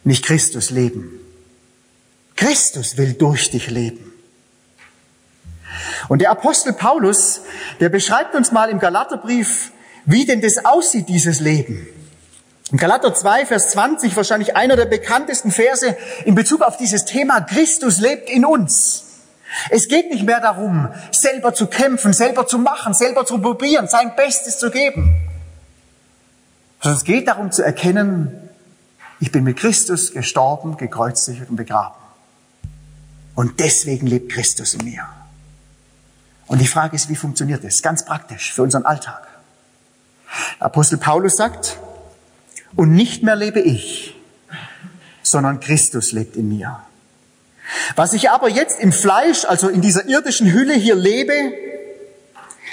nicht 0.02 0.24
Christus 0.24 0.70
leben. 0.70 1.20
Christus 2.34 2.96
will 2.96 3.12
durch 3.12 3.52
dich 3.52 3.70
leben. 3.70 4.12
Und 6.08 6.22
der 6.22 6.32
Apostel 6.32 6.72
Paulus, 6.72 7.42
der 7.78 7.88
beschreibt 7.88 8.34
uns 8.34 8.50
mal 8.50 8.68
im 8.68 8.80
Galaterbrief, 8.80 9.70
wie 10.06 10.26
denn 10.26 10.40
das 10.40 10.64
aussieht, 10.64 11.08
dieses 11.08 11.38
Leben. 11.38 11.86
In 12.70 12.78
Galater 12.78 13.12
2, 13.12 13.46
Vers 13.46 13.70
20, 13.70 14.14
wahrscheinlich 14.16 14.54
einer 14.54 14.76
der 14.76 14.84
bekanntesten 14.84 15.50
Verse 15.50 15.96
in 16.24 16.36
Bezug 16.36 16.62
auf 16.62 16.76
dieses 16.76 17.04
Thema, 17.04 17.40
Christus 17.40 17.98
lebt 17.98 18.30
in 18.30 18.44
uns. 18.44 19.04
Es 19.70 19.88
geht 19.88 20.10
nicht 20.10 20.24
mehr 20.24 20.40
darum, 20.40 20.88
selber 21.10 21.52
zu 21.52 21.66
kämpfen, 21.66 22.12
selber 22.12 22.46
zu 22.46 22.58
machen, 22.58 22.94
selber 22.94 23.26
zu 23.26 23.40
probieren, 23.40 23.88
sein 23.88 24.14
Bestes 24.14 24.58
zu 24.58 24.70
geben. 24.70 25.16
Sondern 26.80 26.98
es 26.98 27.04
geht 27.04 27.26
darum 27.26 27.50
zu 27.50 27.64
erkennen, 27.64 28.48
ich 29.18 29.32
bin 29.32 29.42
mit 29.42 29.58
Christus 29.58 30.12
gestorben, 30.12 30.76
gekreuzigt 30.76 31.50
und 31.50 31.56
begraben. 31.56 31.96
Und 33.34 33.58
deswegen 33.58 34.06
lebt 34.06 34.30
Christus 34.30 34.74
in 34.74 34.84
mir. 34.84 35.08
Und 36.46 36.60
die 36.60 36.66
Frage 36.66 36.94
ist, 36.94 37.08
wie 37.08 37.16
funktioniert 37.16 37.64
das? 37.64 37.82
Ganz 37.82 38.04
praktisch 38.04 38.52
für 38.52 38.62
unseren 38.62 38.84
Alltag. 38.84 39.26
Apostel 40.60 40.98
Paulus 40.98 41.36
sagt, 41.36 41.76
und 42.76 42.94
nicht 42.94 43.22
mehr 43.22 43.36
lebe 43.36 43.60
ich, 43.60 44.14
sondern 45.22 45.60
Christus 45.60 46.12
lebt 46.12 46.36
in 46.36 46.48
mir. 46.48 46.80
Was 47.96 48.12
ich 48.12 48.30
aber 48.30 48.48
jetzt 48.48 48.80
im 48.80 48.92
Fleisch, 48.92 49.44
also 49.44 49.68
in 49.68 49.80
dieser 49.80 50.06
irdischen 50.06 50.52
Hülle 50.52 50.74
hier 50.74 50.94
lebe, 50.94 51.52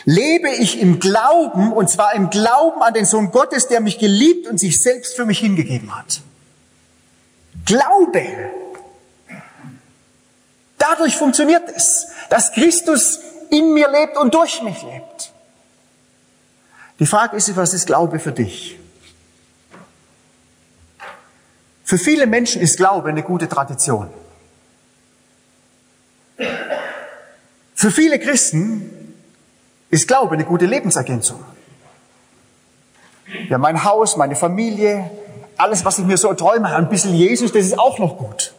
lebe 0.06 0.50
ich 0.50 0.80
im 0.80 1.00
Glauben, 1.00 1.72
und 1.72 1.90
zwar 1.90 2.14
im 2.16 2.30
Glauben 2.30 2.82
an 2.82 2.94
den 2.94 3.06
Sohn 3.06 3.32
Gottes, 3.32 3.68
der 3.68 3.82
mich 3.82 4.00
geliebt 4.00 4.48
und 4.48 4.60
sich 4.60 4.82
selbst 4.82 5.16
für 5.16 5.26
mich 5.26 5.40
hingegeben 5.40 5.96
hat. 5.96 6.22
Glaube. 7.66 8.26
Dadurch 10.78 11.16
funktioniert 11.16 11.64
es, 11.76 12.08
dass 12.30 12.54
Christus 12.54 13.20
in 13.50 13.74
mir 13.74 13.90
lebt 13.90 14.18
und 14.18 14.34
durch 14.34 14.62
mich 14.62 14.82
lebt. 14.84 15.32
Die 17.00 17.06
Frage 17.06 17.36
ist, 17.38 17.56
was 17.56 17.74
ist 17.74 17.88
Glaube 17.88 18.20
für 18.20 18.32
dich? 18.32 18.80
Für 21.88 21.98
viele 21.98 22.28
Menschen 22.28 22.62
ist 22.62 22.76
Glaube 22.76 23.08
eine 23.08 23.24
gute 23.24 23.48
Tradition. 23.48 24.10
Für 27.76 27.92
viele 27.92 28.20
Christen 28.20 29.16
ist 29.90 30.06
Glaube 30.06 30.34
eine 30.34 30.44
gute 30.44 30.66
Lebensergänzung. 30.66 31.42
Ja, 33.48 33.58
mein 33.58 33.86
Haus, 33.86 34.18
meine 34.18 34.36
Familie, 34.36 35.10
alles, 35.56 35.86
was 35.86 35.98
ich 35.98 36.04
mir 36.04 36.18
so 36.18 36.34
träume, 36.34 36.76
ein 36.76 36.90
bisschen 36.90 37.14
Jesus, 37.14 37.54
das 37.54 37.64
ist 37.64 37.80
auch 37.80 38.00
noch 38.00 38.18
gut. 38.18 38.54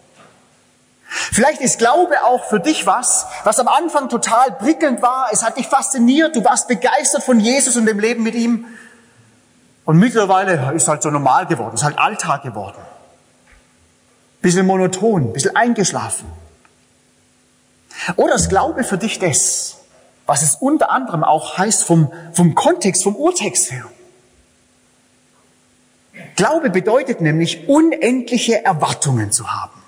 Vielleicht 1.06 1.61
ist 1.61 1.78
Glaube 1.78 2.14
auch 2.25 2.44
für 2.44 2.61
dich 2.61 2.87
was, 2.87 3.26
was 3.44 3.61
am 3.61 3.68
Anfang 3.68 4.08
total 4.08 4.52
prickelnd 4.52 5.02
war. 5.02 5.28
Es 5.32 5.44
hat 5.44 5.58
dich 5.58 5.66
fasziniert. 5.66 6.35
Du 6.35 6.42
warst 6.42 6.66
begeistert 6.66 7.25
von 7.25 7.40
Jesus 7.40 7.76
und 7.76 7.85
dem 7.85 8.00
Leben 8.00 8.23
mit 8.23 8.35
ihm. 8.35 8.64
Und 9.85 9.99
mittlerweile 9.99 10.73
ist 10.75 10.88
halt 10.88 11.02
so 11.02 11.11
normal 11.11 11.44
geworden, 11.44 11.75
ist 11.75 11.85
halt 11.85 11.99
Alltag 11.99 12.42
geworden. 12.42 12.78
Bisschen 14.40 14.66
monoton, 14.66 15.33
bisschen 15.33 15.57
eingeschlafen. 15.57 16.26
Oder 18.16 18.35
ist 18.35 18.49
Glaube 18.49 18.85
für 18.85 18.99
dich 18.99 19.18
das, 19.18 19.78
was 20.26 20.42
es 20.42 20.57
unter 20.57 20.90
anderem 20.90 21.25
auch 21.25 21.59
heißt 21.59 21.85
vom, 21.85 22.12
vom 22.33 22.54
Kontext, 22.54 23.02
vom 23.02 23.16
Urtext 23.16 23.71
her. 23.71 23.85
Glaube 26.37 26.71
bedeutet 26.71 27.21
nämlich, 27.21 27.68
unendliche 27.68 28.64
Erwartungen 28.64 29.33
zu 29.33 29.52
haben. 29.52 29.83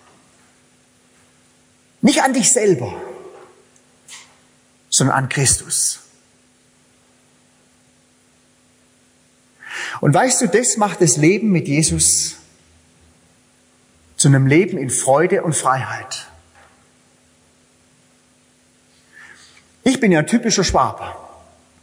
Nicht 2.00 2.23
an 2.23 2.33
dich 2.33 2.52
selber, 2.52 2.95
sondern 4.88 5.16
an 5.16 5.28
Christus. 5.28 6.00
Und 10.00 10.14
weißt 10.14 10.40
du, 10.40 10.49
das 10.49 10.76
macht 10.76 11.02
das 11.02 11.16
Leben 11.16 11.50
mit 11.50 11.69
Jesus 11.69 12.39
zu 14.20 14.28
einem 14.28 14.46
Leben 14.46 14.76
in 14.76 14.90
Freude 14.90 15.42
und 15.42 15.56
Freiheit. 15.56 16.26
Ich 19.82 19.98
bin 19.98 20.12
ja 20.12 20.18
ein 20.18 20.26
typischer 20.26 20.62
Schwab. 20.62 21.40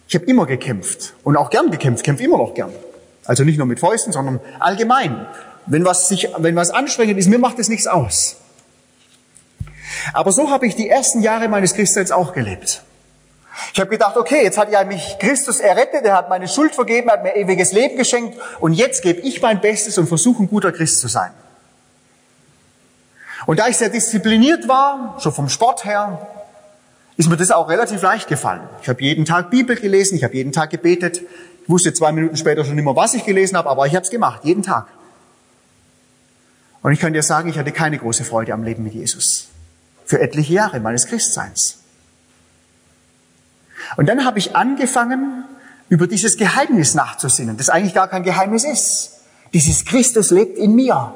Ich 0.07 0.13
habe 0.13 0.25
immer 0.25 0.45
gekämpft 0.45 1.15
und 1.23 1.35
auch 1.35 1.49
gern 1.49 1.71
gekämpft, 1.71 2.03
kämpfe 2.03 2.23
immer 2.23 2.37
noch 2.37 2.53
gern. 2.53 2.71
Also 3.25 3.43
nicht 3.43 3.57
nur 3.57 3.65
mit 3.65 3.79
Fäusten, 3.79 4.13
sondern 4.13 4.39
allgemein. 4.59 5.25
Wenn 5.65 5.83
was, 5.83 6.09
sich, 6.09 6.29
wenn 6.37 6.55
was 6.55 6.69
anstrengend 6.69 7.17
ist, 7.17 7.27
mir 7.27 7.39
macht 7.39 7.57
es 7.57 7.69
nichts 7.69 7.87
aus. 7.87 8.35
Aber 10.13 10.31
so 10.31 10.51
habe 10.51 10.67
ich 10.67 10.75
die 10.75 10.87
ersten 10.87 11.23
Jahre 11.23 11.47
meines 11.47 11.73
Christseins 11.73 12.11
auch 12.11 12.33
gelebt. 12.33 12.83
Ich 13.73 13.79
habe 13.79 13.89
gedacht, 13.89 14.15
okay, 14.15 14.43
jetzt 14.43 14.59
hat 14.59 14.71
ja 14.71 14.83
mich 14.83 15.17
Christus 15.17 15.59
errettet, 15.59 16.05
er 16.05 16.13
hat 16.13 16.29
meine 16.29 16.47
Schuld 16.47 16.75
vergeben, 16.75 17.07
er 17.07 17.13
hat 17.13 17.23
mir 17.23 17.35
ewiges 17.35 17.71
Leben 17.71 17.97
geschenkt 17.97 18.37
und 18.59 18.73
jetzt 18.73 19.01
gebe 19.01 19.21
ich 19.21 19.41
mein 19.41 19.59
Bestes 19.59 19.97
und 19.97 20.05
versuche 20.05 20.43
ein 20.43 20.47
guter 20.47 20.71
Christ 20.71 20.99
zu 20.99 21.07
sein. 21.07 21.31
Und 23.45 23.59
da 23.59 23.67
ich 23.67 23.77
sehr 23.77 23.89
diszipliniert 23.89 24.67
war, 24.67 25.17
schon 25.19 25.31
vom 25.31 25.49
Sport 25.49 25.85
her, 25.85 26.27
ist 27.17 27.29
mir 27.29 27.37
das 27.37 27.51
auch 27.51 27.69
relativ 27.69 28.01
leicht 28.01 28.27
gefallen. 28.27 28.61
Ich 28.81 28.89
habe 28.89 29.01
jeden 29.01 29.25
Tag 29.25 29.49
Bibel 29.49 29.75
gelesen, 29.75 30.15
ich 30.15 30.23
habe 30.23 30.35
jeden 30.35 30.51
Tag 30.51 30.69
gebetet. 30.69 31.21
Ich 31.63 31.69
wusste 31.69 31.93
zwei 31.93 32.11
Minuten 32.11 32.37
später 32.37 32.63
schon 32.63 32.75
mehr, 32.75 32.95
was 32.95 33.13
ich 33.13 33.25
gelesen 33.25 33.57
habe, 33.57 33.69
aber 33.69 33.85
ich 33.87 33.95
habe 33.95 34.03
es 34.03 34.09
gemacht, 34.09 34.43
jeden 34.43 34.63
Tag. 34.63 34.87
Und 36.81 36.91
ich 36.93 36.99
kann 36.99 37.13
dir 37.13 37.23
sagen, 37.23 37.49
ich 37.49 37.57
hatte 37.57 37.71
keine 37.71 37.97
große 37.97 38.23
Freude 38.23 38.53
am 38.53 38.63
Leben 38.63 38.83
mit 38.83 38.93
Jesus. 38.93 39.47
Für 40.05 40.21
etliche 40.21 40.53
Jahre 40.53 40.79
meines 40.79 41.07
Christseins. 41.07 41.79
Und 43.97 44.07
dann 44.07 44.25
habe 44.25 44.39
ich 44.39 44.55
angefangen, 44.55 45.43
über 45.89 46.07
dieses 46.07 46.37
Geheimnis 46.37 46.95
nachzusinnen, 46.95 47.57
das 47.57 47.69
eigentlich 47.69 47.93
gar 47.93 48.07
kein 48.07 48.23
Geheimnis 48.23 48.63
ist. 48.63 49.21
Dieses 49.53 49.85
Christus 49.85 50.31
lebt 50.31 50.57
in 50.57 50.75
mir. 50.75 51.15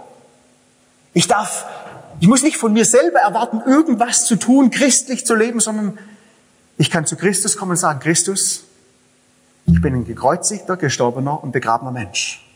Ich 1.13 1.27
darf, 1.27 1.65
ich 2.21 2.27
muss 2.27 2.43
nicht 2.43 2.57
von 2.57 2.71
mir 2.71 2.85
selber 2.85 3.19
erwarten, 3.19 3.61
irgendwas 3.65 4.25
zu 4.25 4.35
tun, 4.35 4.69
christlich 4.69 5.25
zu 5.25 5.33
leben, 5.33 5.59
sondern 5.59 5.97
ich 6.77 6.91
kann 6.91 7.07
zu 7.07 7.15
Christus 7.15 7.57
kommen 7.57 7.71
und 7.71 7.77
sagen, 7.77 7.99
Christus, 7.99 8.65
ich 9.65 9.81
bin 9.81 9.95
ein 9.95 10.05
gekreuzigter, 10.05 10.77
gestorbener 10.77 11.43
und 11.43 11.51
begrabener 11.51 11.89
Mensch. 11.89 12.47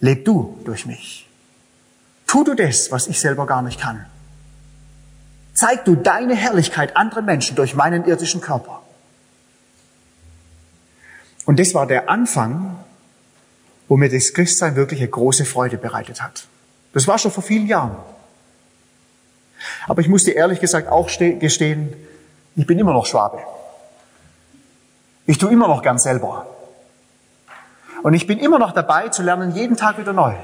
Leb 0.00 0.26
du 0.26 0.60
durch 0.66 0.84
mich. 0.84 1.26
Tu 2.26 2.44
du 2.44 2.54
das, 2.54 2.92
was 2.92 3.06
ich 3.06 3.18
selber 3.18 3.46
gar 3.46 3.62
nicht 3.62 3.80
kann. 3.80 4.04
Zeig 5.54 5.86
du 5.86 5.94
deine 5.96 6.34
Herrlichkeit 6.34 6.98
anderen 6.98 7.24
Menschen 7.24 7.56
durch 7.56 7.74
meinen 7.74 8.04
irdischen 8.04 8.42
Körper. 8.42 8.82
Und 11.46 11.58
das 11.58 11.72
war 11.72 11.86
der 11.86 12.10
Anfang, 12.10 12.78
wo 13.88 13.96
mir 13.96 14.10
das 14.10 14.34
Christsein 14.34 14.76
wirklich 14.76 15.00
eine 15.00 15.08
große 15.08 15.46
Freude 15.46 15.78
bereitet 15.78 16.20
hat. 16.20 16.46
Das 16.92 17.06
war 17.06 17.18
schon 17.18 17.30
vor 17.30 17.42
vielen 17.42 17.66
Jahren. 17.66 17.96
Aber 19.86 20.00
ich 20.00 20.08
muss 20.08 20.24
dir 20.24 20.34
ehrlich 20.34 20.60
gesagt 20.60 20.88
auch 20.88 21.06
gestehen, 21.06 21.92
ich 22.56 22.66
bin 22.66 22.78
immer 22.78 22.92
noch 22.92 23.06
Schwabe. 23.06 23.38
Ich 25.26 25.38
tue 25.38 25.52
immer 25.52 25.68
noch 25.68 25.82
gern 25.82 25.98
selber. 25.98 26.46
Und 28.02 28.14
ich 28.14 28.26
bin 28.26 28.38
immer 28.38 28.58
noch 28.58 28.72
dabei 28.72 29.08
zu 29.08 29.22
lernen, 29.22 29.54
jeden 29.54 29.76
Tag 29.76 29.98
wieder 29.98 30.12
neu. 30.12 30.34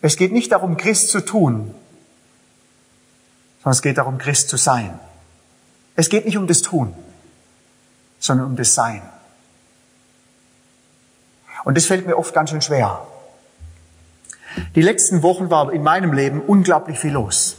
Es 0.00 0.16
geht 0.16 0.32
nicht 0.32 0.50
darum, 0.50 0.76
Christ 0.76 1.10
zu 1.10 1.24
tun, 1.24 1.74
sondern 3.58 3.72
es 3.72 3.82
geht 3.82 3.98
darum, 3.98 4.18
Christ 4.18 4.48
zu 4.48 4.56
sein. 4.56 4.98
Es 5.94 6.08
geht 6.08 6.24
nicht 6.24 6.36
um 6.36 6.46
das 6.46 6.62
Tun, 6.62 6.94
sondern 8.18 8.46
um 8.46 8.56
das 8.56 8.74
Sein. 8.74 9.02
Und 11.64 11.76
das 11.76 11.86
fällt 11.86 12.06
mir 12.06 12.16
oft 12.16 12.34
ganz 12.34 12.50
schön 12.50 12.62
schwer. 12.62 13.06
Die 14.74 14.82
letzten 14.82 15.22
Wochen 15.22 15.50
war 15.50 15.72
in 15.72 15.82
meinem 15.82 16.12
Leben 16.12 16.40
unglaublich 16.40 16.98
viel 16.98 17.12
los. 17.12 17.56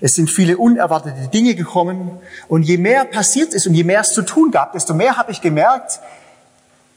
Es 0.00 0.12
sind 0.12 0.30
viele 0.30 0.58
unerwartete 0.58 1.28
Dinge 1.28 1.54
gekommen 1.54 2.10
und 2.48 2.62
je 2.62 2.76
mehr 2.76 3.04
passiert 3.04 3.54
ist 3.54 3.66
und 3.66 3.74
je 3.74 3.84
mehr 3.84 4.00
es 4.00 4.12
zu 4.12 4.22
tun 4.22 4.50
gab, 4.50 4.72
desto 4.72 4.94
mehr 4.94 5.16
habe 5.16 5.32
ich 5.32 5.40
gemerkt, 5.40 6.00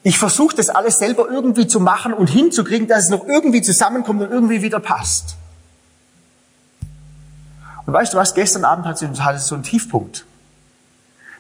ich 0.04 0.18
versuche 0.18 0.56
das 0.56 0.70
alles 0.70 0.98
selber 0.98 1.30
irgendwie 1.30 1.68
zu 1.68 1.80
machen 1.80 2.14
und 2.14 2.28
hinzukriegen, 2.28 2.88
dass 2.88 3.06
es 3.06 3.10
noch 3.10 3.28
irgendwie 3.28 3.62
zusammenkommt 3.62 4.22
und 4.22 4.32
irgendwie 4.32 4.62
wieder 4.62 4.80
passt. 4.80 5.36
Und 7.86 7.94
weißt 7.94 8.14
du 8.14 8.18
was, 8.18 8.34
gestern 8.34 8.66
Abend 8.66 8.86
hatte 8.86 9.06
es 9.06 9.48
so 9.48 9.56
einen 9.56 9.64
Tiefpunkt. 9.64 10.26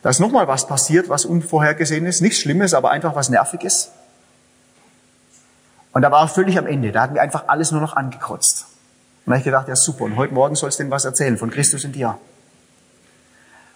Da 0.01 0.10
ist 0.10 0.19
nochmal 0.19 0.48
was 0.48 0.67
passiert, 0.67 1.10
was 1.10 1.25
unvorhergesehen 1.25 2.05
ist. 2.05 2.22
Nichts 2.22 2.39
Schlimmes, 2.39 2.74
aber 2.74 2.91
einfach 2.91 3.15
was 3.15 3.29
Nerviges. 3.29 3.91
Und 5.91 6.01
da 6.01 6.12
war 6.12 6.22
er 6.22 6.27
völlig 6.27 6.58
am 6.58 6.67
Ende. 6.67 6.91
Da 6.91 7.01
hatten 7.01 7.15
wir 7.15 7.22
einfach 7.22 7.46
alles 7.48 7.72
nur 7.72 7.81
noch 7.81 7.96
angekotzt. 7.96 8.67
Und 9.25 9.31
da 9.31 9.31
habe 9.31 9.38
ich 9.39 9.46
gedacht, 9.46 9.67
ja 9.67 9.75
super, 9.75 10.05
und 10.05 10.15
heute 10.15 10.34
Morgen 10.34 10.55
sollst 10.55 10.79
du 10.79 10.84
denn 10.84 10.91
was 10.91 11.05
erzählen 11.05 11.38
von 11.38 11.50
Christus 11.50 11.84
in 11.84 11.91
dir. 11.91 12.17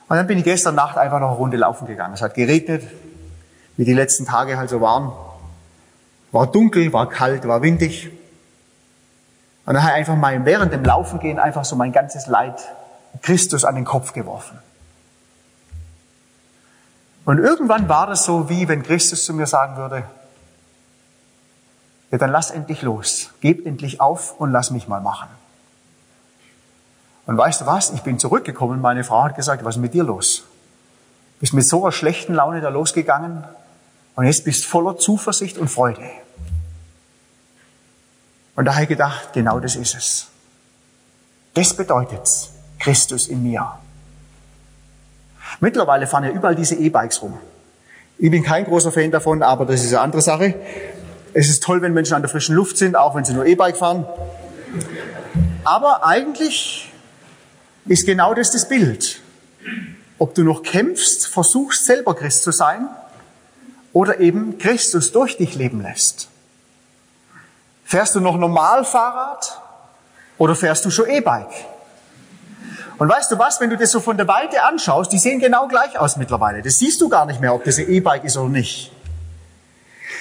Und 0.08 0.18
dann 0.18 0.28
bin 0.28 0.38
ich 0.38 0.44
gestern 0.44 0.76
Nacht 0.76 0.98
einfach 0.98 1.20
noch 1.20 1.30
eine 1.30 1.38
Runde 1.38 1.58
laufen 1.58 1.88
gegangen. 1.88 2.14
Es 2.14 2.22
hat 2.22 2.36
geregnet, 2.36 2.84
wie 3.78 3.86
die 3.86 3.94
letzten 3.94 4.26
Tage 4.26 4.58
halt 4.58 4.70
so 4.70 4.82
waren. 4.82 5.12
War 6.32 6.48
dunkel, 6.48 6.94
war 6.94 7.10
kalt, 7.10 7.48
war 7.48 7.62
windig. 7.62 8.12
Und 9.66 9.74
dann 9.74 9.84
habe 9.84 9.94
ich 9.94 9.98
einfach 10.00 10.16
mal 10.16 10.46
während 10.46 10.74
dem 10.74 10.84
Laufen 10.84 11.20
gehen 11.20 11.40
einfach 11.40 11.66
so 11.66 11.76
mein 11.76 11.92
ganzes 11.92 12.28
Leid 12.28 12.60
Christus 13.22 13.64
an 13.64 13.76
den 13.76 13.86
Kopf 13.86 14.14
geworfen. 14.14 14.60
Und 17.26 17.40
irgendwann 17.40 17.88
war 17.88 18.08
das 18.08 18.26
so, 18.26 18.50
wie 18.50 18.68
wenn 18.68 18.84
Christus 18.84 19.24
zu 19.26 19.34
mir 19.34 19.48
sagen 19.48 19.78
würde, 19.78 20.04
ja, 22.14 22.20
dann 22.20 22.30
lass 22.30 22.52
endlich 22.52 22.84
los, 22.84 23.32
gib 23.42 23.66
endlich 23.66 24.00
auf 24.00 24.40
und 24.40 24.52
lass 24.52 24.70
mich 24.70 24.88
mal 24.88 25.02
machen. 25.02 25.28
Und 27.26 27.36
weißt 27.40 27.62
du 27.62 27.66
was? 27.66 27.90
Ich 27.90 28.04
bin 28.04 28.20
zurückgekommen, 28.20 28.82
meine 28.82 29.04
Frau 29.04 29.24
hat 29.24 29.36
gesagt, 29.36 29.66
was 29.66 29.78
ist 29.78 29.82
mit 29.82 29.96
dir 29.96 30.04
los? 30.04 30.44
Bist 31.40 31.54
mit 31.54 31.68
so 31.68 31.84
einer 31.84 31.92
schlechten 31.92 32.36
Laune 32.36 32.62
da 32.62 32.70
losgegangen 32.70 33.44
und 34.16 34.26
jetzt 34.26 34.46
bist 34.46 34.64
voller 34.64 34.96
Zuversicht 35.00 35.58
und 35.58 35.70
Freude. 35.70 36.04
Und 38.56 38.66
da 38.66 38.74
habe 38.74 38.84
ich 38.84 38.90
gedacht, 38.90 39.34
genau 39.34 39.60
das 39.60 39.76
ist 39.76 39.96
es. 39.96 40.28
Das 41.56 41.76
bedeutet 41.76 42.30
Christus 42.78 43.26
in 43.26 43.42
mir. 43.42 43.80
Mittlerweile 45.62 46.06
fahren 46.06 46.26
ja 46.26 46.30
überall 46.30 46.54
diese 46.54 46.76
E-Bikes 46.76 47.24
rum. 47.24 47.40
Ich 48.20 48.30
bin 48.30 48.44
kein 48.44 48.66
großer 48.66 48.92
Fan 48.92 49.10
davon, 49.10 49.42
aber 49.42 49.66
das 49.66 49.84
ist 49.84 49.94
eine 49.94 50.02
andere 50.02 50.22
Sache. 50.22 50.54
Es 51.34 51.50
ist 51.50 51.64
toll, 51.64 51.82
wenn 51.82 51.94
Menschen 51.94 52.14
an 52.14 52.22
der 52.22 52.30
frischen 52.30 52.56
Luft 52.56 52.78
sind, 52.78 52.96
auch 52.96 53.16
wenn 53.16 53.26
sie 53.26 53.34
nur 53.34 53.46
E-Bike 53.46 53.78
fahren. 53.78 54.06
Aber 55.64 56.06
eigentlich 56.06 56.92
ist 57.86 58.06
genau 58.06 58.34
das 58.34 58.52
das 58.52 58.68
Bild. 58.68 59.20
Ob 60.20 60.36
du 60.36 60.44
noch 60.44 60.62
kämpfst, 60.62 61.28
versuchst 61.28 61.86
selber 61.86 62.16
Christ 62.16 62.44
zu 62.44 62.52
sein 62.52 62.88
oder 63.94 64.20
eben 64.20 64.58
Christus 64.60 65.12
durch 65.12 65.38
dich 65.38 65.56
leben 65.56 65.82
lässt. 65.82 66.30
Fährst 67.84 68.16
du 68.16 68.20
noch 68.20 68.38
normal 68.38 68.86
Fahrrad 68.86 69.60
oder 70.38 70.56
fährst 70.56 70.86
du 70.86 70.92
schon 70.92 71.10
E-Bike? 71.10 71.66
Und 73.00 73.10
weißt 73.10 73.32
du 73.32 73.40
was, 73.40 73.60
wenn 73.60 73.70
du 73.70 73.78
das 73.78 73.92
so 73.92 74.00
von 74.00 74.18
der 74.18 74.28
Weite 74.28 74.64
anschaust, 74.64 75.12
die 75.12 75.18
sehen 75.18 75.40
genau 75.40 75.68
gleich 75.68 75.98
aus 75.98 76.16
mittlerweile. 76.16 76.62
Das 76.62 76.78
siehst 76.78 77.02
du 77.02 77.10
gar 77.10 77.26
nicht 77.26 77.42
mehr, 77.42 77.54
ob 77.54 77.64
das 77.64 77.80
ein 77.80 77.90
E-Bike 77.90 78.24
ist 78.24 78.38
oder 78.38 78.50
nicht. 78.50 78.93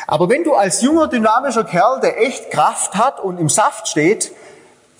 Aber 0.07 0.29
wenn 0.29 0.45
du 0.45 0.55
als 0.55 0.83
junger, 0.83 1.09
dynamischer 1.09 1.65
Kerl, 1.65 2.01
der 2.01 2.21
echt 2.21 2.51
Kraft 2.51 2.97
hat 2.97 3.21
und 3.21 3.38
im 3.38 3.49
Saft 3.49 3.88
steht, 3.88 4.33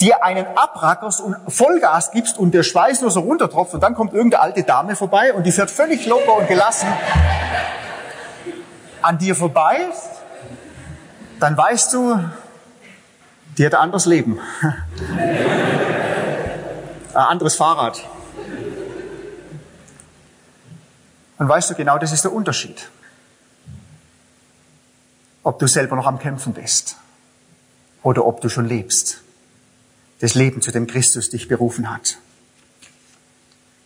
dir 0.01 0.25
einen 0.25 0.47
abrackerst 0.57 1.21
und 1.21 1.37
Vollgas 1.49 2.11
gibst 2.11 2.39
und 2.39 2.53
der 2.53 2.63
Schweiß 2.63 3.03
nur 3.03 3.11
so 3.11 3.21
runtertropft 3.21 3.75
und 3.75 3.83
dann 3.83 3.95
kommt 3.95 4.15
irgendeine 4.15 4.43
alte 4.43 4.63
Dame 4.65 4.97
vorbei 4.97 5.33
und 5.33 5.45
die 5.45 5.53
fährt 5.53 5.71
völlig 5.71 6.07
locker 6.07 6.37
und 6.37 6.49
gelassen 6.49 6.89
an 9.01 9.19
dir 9.19 9.35
vorbei, 9.35 9.89
dann 11.41 11.57
weißt 11.57 11.93
du, 11.93 12.19
die 13.59 13.67
hat 13.67 13.75
ein 13.75 13.81
anderes 13.81 14.07
Leben. 14.07 14.39
ein 17.15 17.15
anderes 17.15 17.57
Fahrrad. 17.57 18.01
Und 21.39 21.49
weißt 21.49 21.71
du, 21.71 21.75
genau 21.75 21.99
das 21.99 22.13
ist 22.13 22.23
der 22.25 22.33
Unterschied 22.33 22.89
ob 25.43 25.59
du 25.59 25.67
selber 25.67 25.97
noch 25.97 26.07
am 26.07 26.19
Kämpfen 26.19 26.53
bist 26.53 26.97
oder 28.03 28.27
ob 28.27 28.41
du 28.41 28.49
schon 28.49 28.67
lebst. 28.67 29.23
Das 30.21 30.35
Leben, 30.35 30.63
zu 30.63 30.71
dem 30.71 30.87
Christus 30.87 31.31
dich 31.31 31.49
berufen 31.49 31.91
hat. 31.91 32.19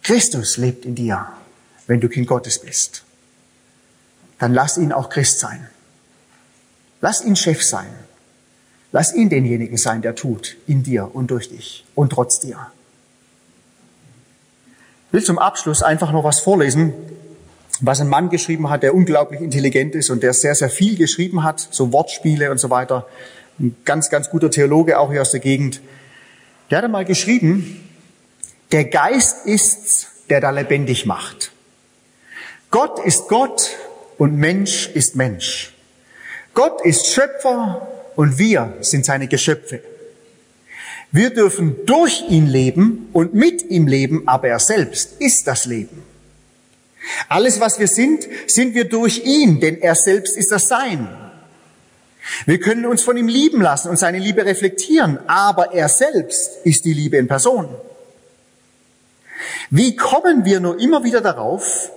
Christus 0.03 0.59
lebt 0.59 0.85
in 0.85 0.95
dir, 0.95 1.29
wenn 1.87 2.01
du 2.01 2.09
Kind 2.09 2.27
Gottes 2.27 2.61
bist. 2.61 3.05
Dann 4.39 4.53
lass 4.53 4.77
ihn 4.77 4.93
auch 4.93 5.09
Christ 5.09 5.41
sein. 5.41 5.69
Lass 7.01 7.25
ihn 7.25 7.37
Chef 7.37 7.65
sein. 7.65 7.93
Lass 8.93 9.15
ihn 9.15 9.29
denjenigen 9.31 9.77
sein, 9.77 10.03
der 10.03 10.15
tut, 10.15 10.57
in 10.67 10.83
dir 10.83 11.15
und 11.15 11.31
durch 11.31 11.49
dich 11.49 11.85
und 11.95 12.11
trotz 12.11 12.39
dir. 12.41 12.71
Ich 15.09 15.13
will 15.13 15.25
zum 15.25 15.39
Abschluss 15.39 15.83
einfach 15.83 16.13
noch 16.13 16.25
was 16.25 16.41
vorlesen 16.41 16.93
was 17.81 18.01
ein 18.01 18.09
Mann 18.09 18.31
geschrieben 18.31 18.71
hat, 18.71 18.83
der 18.83 18.95
unglaublich 18.95 19.41
intelligent 19.41 19.95
ist 19.95 20.11
und 20.11 20.23
der 20.23 20.33
sehr, 20.33 20.55
sehr 20.55 20.71
viel 20.71 20.97
geschrieben 20.97 21.43
hat, 21.43 21.67
so 21.71 21.93
Wortspiele 21.93 22.51
und 22.51 22.59
so 22.59 22.71
weiter. 22.71 23.07
Ein 23.59 23.77
ganz, 23.85 24.11
ganz 24.11 24.31
guter 24.31 24.51
Theologe 24.51 24.99
auch 24.99 25.11
hier 25.11 25.23
aus 25.23 25.31
der 25.31 25.41
Gegend. 25.41 25.81
Der 26.71 26.79
hat 26.79 26.85
einmal 26.85 27.05
geschrieben, 27.05 27.89
der 28.73 28.85
Geist 28.85 29.47
ist's, 29.47 30.09
der 30.29 30.41
da 30.41 30.51
lebendig 30.51 31.07
macht. 31.07 31.53
Gott 32.71 33.05
ist 33.05 33.29
Gott 33.29 33.71
und 34.19 34.37
Mensch 34.37 34.89
ist 34.89 35.17
Mensch. 35.17 35.73
Gott 36.55 36.85
ist 36.85 37.07
Schöpfer 37.07 37.87
und 38.17 38.39
wir 38.39 38.75
sind 38.81 39.05
seine 39.05 39.29
Geschöpfe. 39.29 39.81
Wir 41.13 41.31
dürfen 41.31 41.77
durch 41.87 42.25
ihn 42.29 42.47
leben 42.47 43.09
und 43.13 43.35
mit 43.35 43.63
ihm 43.63 43.87
leben, 43.87 44.27
aber 44.27 44.49
er 44.49 44.59
selbst 44.59 45.21
ist 45.21 45.47
das 45.47 45.67
Leben. 45.67 46.03
Alles, 47.29 47.61
was 47.61 47.79
wir 47.79 47.89
sind, 47.89 48.27
sind 48.47 48.75
wir 48.75 48.89
durch 48.89 49.25
ihn, 49.25 49.61
denn 49.61 49.81
er 49.81 49.95
selbst 49.95 50.37
ist 50.37 50.51
das 50.51 50.69
Sein. 50.69 51.09
Wir 52.45 52.59
können 52.59 52.87
uns 52.87 53.03
von 53.03 53.17
ihm 53.17 53.29
lieben 53.29 53.63
lassen 53.63 53.89
und 53.89 53.99
seine 53.99 54.19
Liebe 54.19 54.45
reflektieren, 54.45 55.19
aber 55.29 55.73
er 55.73 55.89
selbst 55.89 56.51
ist 56.65 56.85
die 56.85 56.93
Liebe 56.93 57.17
in 57.17 57.29
Person. 57.29 57.69
Wie 59.71 59.97
kommen 59.97 60.45
wir 60.45 60.61
nur 60.61 60.81
immer 60.81 61.05
wieder 61.05 61.21
darauf, 61.21 61.91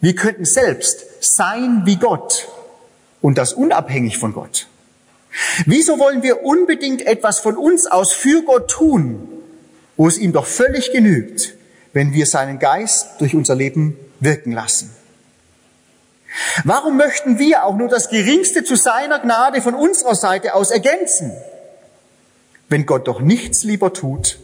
wir 0.00 0.14
könnten 0.14 0.44
selbst 0.44 1.04
sein 1.20 1.82
wie 1.84 1.96
Gott 1.96 2.48
und 3.20 3.38
das 3.38 3.52
unabhängig 3.52 4.18
von 4.18 4.32
Gott? 4.32 4.66
Wieso 5.66 5.98
wollen 5.98 6.22
wir 6.22 6.44
unbedingt 6.44 7.06
etwas 7.06 7.38
von 7.38 7.56
uns 7.56 7.86
aus 7.86 8.12
für 8.12 8.42
Gott 8.42 8.70
tun, 8.70 9.28
wo 9.96 10.08
es 10.08 10.18
ihm 10.18 10.32
doch 10.32 10.46
völlig 10.46 10.92
genügt, 10.92 11.54
wenn 11.92 12.12
wir 12.12 12.26
seinen 12.26 12.58
Geist 12.58 13.20
durch 13.20 13.34
unser 13.34 13.54
Leben 13.54 13.96
wirken 14.20 14.52
lassen? 14.52 14.94
Warum 16.64 16.96
möchten 16.96 17.38
wir 17.38 17.64
auch 17.64 17.76
nur 17.76 17.88
das 17.88 18.10
Geringste 18.10 18.64
zu 18.64 18.76
seiner 18.76 19.18
Gnade 19.18 19.62
von 19.62 19.74
unserer 19.74 20.14
Seite 20.14 20.54
aus 20.54 20.70
ergänzen, 20.70 21.32
wenn 22.68 22.86
Gott 22.86 23.08
doch 23.08 23.20
nichts 23.20 23.64
lieber 23.64 23.92
tut, 23.92 24.38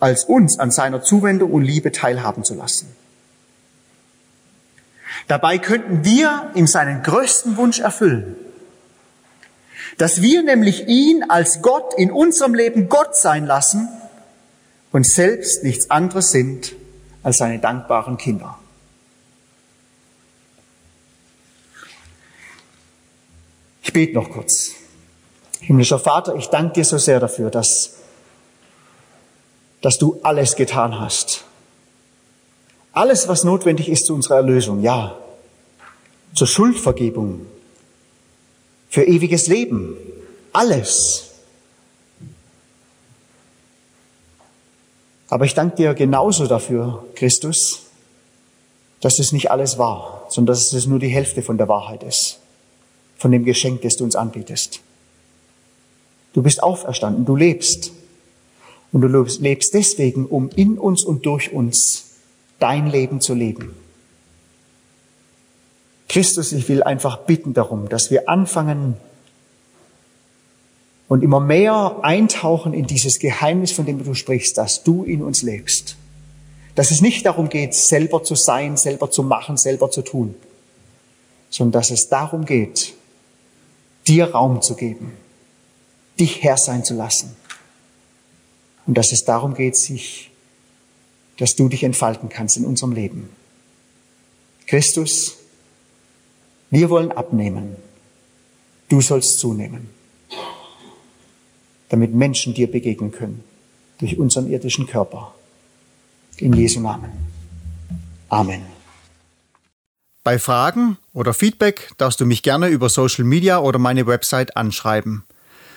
als 0.00 0.24
uns 0.24 0.58
an 0.58 0.70
seiner 0.70 1.02
Zuwendung 1.02 1.52
und 1.52 1.62
Liebe 1.62 1.92
teilhaben 1.92 2.44
zu 2.44 2.54
lassen? 2.54 2.94
Dabei 5.28 5.58
könnten 5.58 6.04
wir 6.04 6.50
ihm 6.54 6.66
seinen 6.66 7.02
größten 7.02 7.56
Wunsch 7.56 7.80
erfüllen, 7.80 8.36
dass 9.96 10.20
wir 10.20 10.42
nämlich 10.42 10.86
ihn 10.88 11.24
als 11.28 11.62
Gott 11.62 11.94
in 11.96 12.10
unserem 12.10 12.54
Leben 12.54 12.88
Gott 12.88 13.16
sein 13.16 13.46
lassen 13.46 13.88
und 14.92 15.06
selbst 15.06 15.64
nichts 15.64 15.90
anderes 15.90 16.30
sind 16.30 16.74
als 17.22 17.38
seine 17.38 17.58
dankbaren 17.58 18.18
Kinder. 18.18 18.58
Bete 23.94 24.12
noch 24.12 24.28
kurz. 24.28 24.72
Himmlischer 25.60 25.98
Vater, 25.98 26.34
ich 26.34 26.48
danke 26.48 26.74
dir 26.74 26.84
so 26.84 26.98
sehr 26.98 27.20
dafür, 27.20 27.50
dass, 27.50 27.94
dass 29.80 29.96
du 29.96 30.20
alles 30.22 30.56
getan 30.56 31.00
hast. 31.00 31.44
Alles, 32.92 33.26
was 33.28 33.44
notwendig 33.44 33.88
ist 33.88 34.04
zu 34.04 34.14
unserer 34.14 34.36
Erlösung, 34.36 34.82
ja. 34.82 35.16
Zur 36.34 36.46
Schuldvergebung, 36.46 37.46
für 38.90 39.04
ewiges 39.04 39.46
Leben. 39.46 39.96
Alles. 40.52 41.30
Aber 45.28 45.46
ich 45.46 45.54
danke 45.54 45.76
dir 45.76 45.94
genauso 45.94 46.46
dafür, 46.46 47.04
Christus, 47.14 47.86
dass 49.00 49.18
es 49.18 49.32
nicht 49.32 49.50
alles 49.50 49.78
war, 49.78 50.26
sondern 50.28 50.54
dass 50.54 50.72
es 50.72 50.86
nur 50.86 50.98
die 50.98 51.08
Hälfte 51.08 51.42
von 51.42 51.58
der 51.58 51.68
Wahrheit 51.68 52.02
ist, 52.02 52.38
von 53.16 53.32
dem 53.32 53.44
Geschenk, 53.44 53.82
das 53.82 53.96
du 53.96 54.04
uns 54.04 54.16
anbietest. 54.16 54.80
Du 56.32 56.42
bist 56.42 56.62
auferstanden, 56.62 57.24
du 57.24 57.36
lebst. 57.36 57.92
Und 58.92 59.00
du 59.00 59.08
lebst 59.40 59.74
deswegen, 59.74 60.26
um 60.26 60.50
in 60.50 60.78
uns 60.78 61.04
und 61.04 61.26
durch 61.26 61.52
uns 61.52 62.04
dein 62.58 62.88
Leben 62.88 63.20
zu 63.20 63.34
leben. 63.34 63.74
Christus, 66.08 66.52
ich 66.52 66.68
will 66.68 66.82
einfach 66.82 67.18
bitten 67.18 67.54
darum, 67.54 67.88
dass 67.88 68.10
wir 68.10 68.28
anfangen 68.28 68.96
und 71.08 71.22
immer 71.22 71.40
mehr 71.40 71.98
eintauchen 72.02 72.72
in 72.72 72.86
dieses 72.86 73.18
Geheimnis, 73.18 73.72
von 73.72 73.84
dem 73.86 74.02
du 74.02 74.14
sprichst, 74.14 74.56
dass 74.56 74.84
du 74.84 75.04
in 75.04 75.22
uns 75.22 75.42
lebst. 75.42 75.96
Dass 76.74 76.90
es 76.90 77.00
nicht 77.00 77.26
darum 77.26 77.48
geht, 77.48 77.74
selber 77.74 78.22
zu 78.22 78.34
sein, 78.34 78.76
selber 78.76 79.10
zu 79.10 79.22
machen, 79.22 79.56
selber 79.56 79.90
zu 79.90 80.02
tun, 80.02 80.34
sondern 81.50 81.80
dass 81.80 81.90
es 81.90 82.08
darum 82.08 82.44
geht, 82.44 82.94
dir 84.06 84.32
Raum 84.32 84.62
zu 84.62 84.74
geben, 84.76 85.12
dich 86.18 86.42
Herr 86.42 86.56
sein 86.56 86.84
zu 86.84 86.94
lassen. 86.94 87.36
Und 88.86 88.98
dass 88.98 89.12
es 89.12 89.24
darum 89.24 89.54
geht, 89.54 89.76
sich, 89.76 90.30
dass 91.38 91.56
du 91.56 91.68
dich 91.68 91.84
entfalten 91.84 92.28
kannst 92.28 92.56
in 92.56 92.64
unserem 92.64 92.92
Leben. 92.92 93.30
Christus, 94.66 95.36
wir 96.70 96.90
wollen 96.90 97.12
abnehmen. 97.12 97.76
Du 98.88 99.00
sollst 99.00 99.38
zunehmen, 99.38 99.88
damit 101.88 102.14
Menschen 102.14 102.54
dir 102.54 102.70
begegnen 102.70 103.12
können 103.12 103.42
durch 103.98 104.18
unseren 104.18 104.50
irdischen 104.50 104.86
Körper. 104.86 105.34
In 106.38 106.52
Jesu 106.52 106.80
Namen. 106.80 107.12
Amen. 108.28 108.73
Bei 110.24 110.38
Fragen 110.38 110.96
oder 111.12 111.34
Feedback 111.34 111.90
darfst 111.98 112.18
du 112.18 112.24
mich 112.24 112.42
gerne 112.42 112.68
über 112.68 112.88
Social 112.88 113.24
Media 113.24 113.58
oder 113.58 113.78
meine 113.78 114.06
Website 114.06 114.56
anschreiben. 114.56 115.22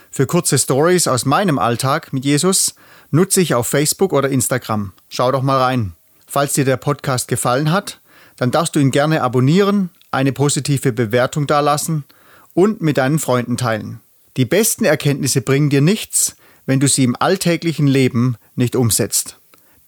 Für 0.09 0.25
kurze 0.25 0.57
Stories 0.57 1.09
aus 1.09 1.25
meinem 1.25 1.59
Alltag 1.59 2.13
mit 2.13 2.23
Jesus 2.23 2.75
nutze 3.11 3.41
ich 3.41 3.55
auf 3.55 3.67
Facebook 3.67 4.13
oder 4.13 4.29
Instagram. 4.29 4.93
Schau 5.09 5.33
doch 5.33 5.41
mal 5.41 5.61
rein. 5.61 5.91
Falls 6.27 6.53
dir 6.53 6.63
der 6.63 6.77
Podcast 6.77 7.27
gefallen 7.27 7.73
hat, 7.73 7.99
dann 8.37 8.51
darfst 8.51 8.73
du 8.73 8.79
ihn 8.79 8.91
gerne 8.91 9.21
abonnieren, 9.21 9.89
eine 10.11 10.31
positive 10.31 10.93
Bewertung 10.93 11.45
dalassen 11.45 12.05
und 12.53 12.79
mit 12.79 12.99
deinen 12.99 13.19
Freunden 13.19 13.57
teilen. 13.57 13.99
Die 14.37 14.45
besten 14.45 14.85
Erkenntnisse 14.85 15.41
bringen 15.41 15.69
dir 15.69 15.81
nichts, 15.81 16.37
wenn 16.65 16.79
du 16.79 16.87
sie 16.87 17.03
im 17.03 17.17
alltäglichen 17.19 17.87
Leben 17.87 18.37
nicht 18.55 18.77
umsetzt. 18.77 19.39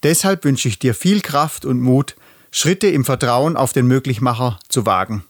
Deshalb 0.02 0.44
wünsche 0.44 0.68
ich 0.68 0.78
dir 0.78 0.94
viel 0.94 1.22
Kraft 1.22 1.64
und 1.64 1.80
Mut, 1.80 2.14
Schritte 2.50 2.88
im 2.88 3.04
Vertrauen 3.04 3.56
auf 3.56 3.72
den 3.72 3.86
Möglichmacher 3.86 4.58
zu 4.68 4.86
wagen. 4.86 5.24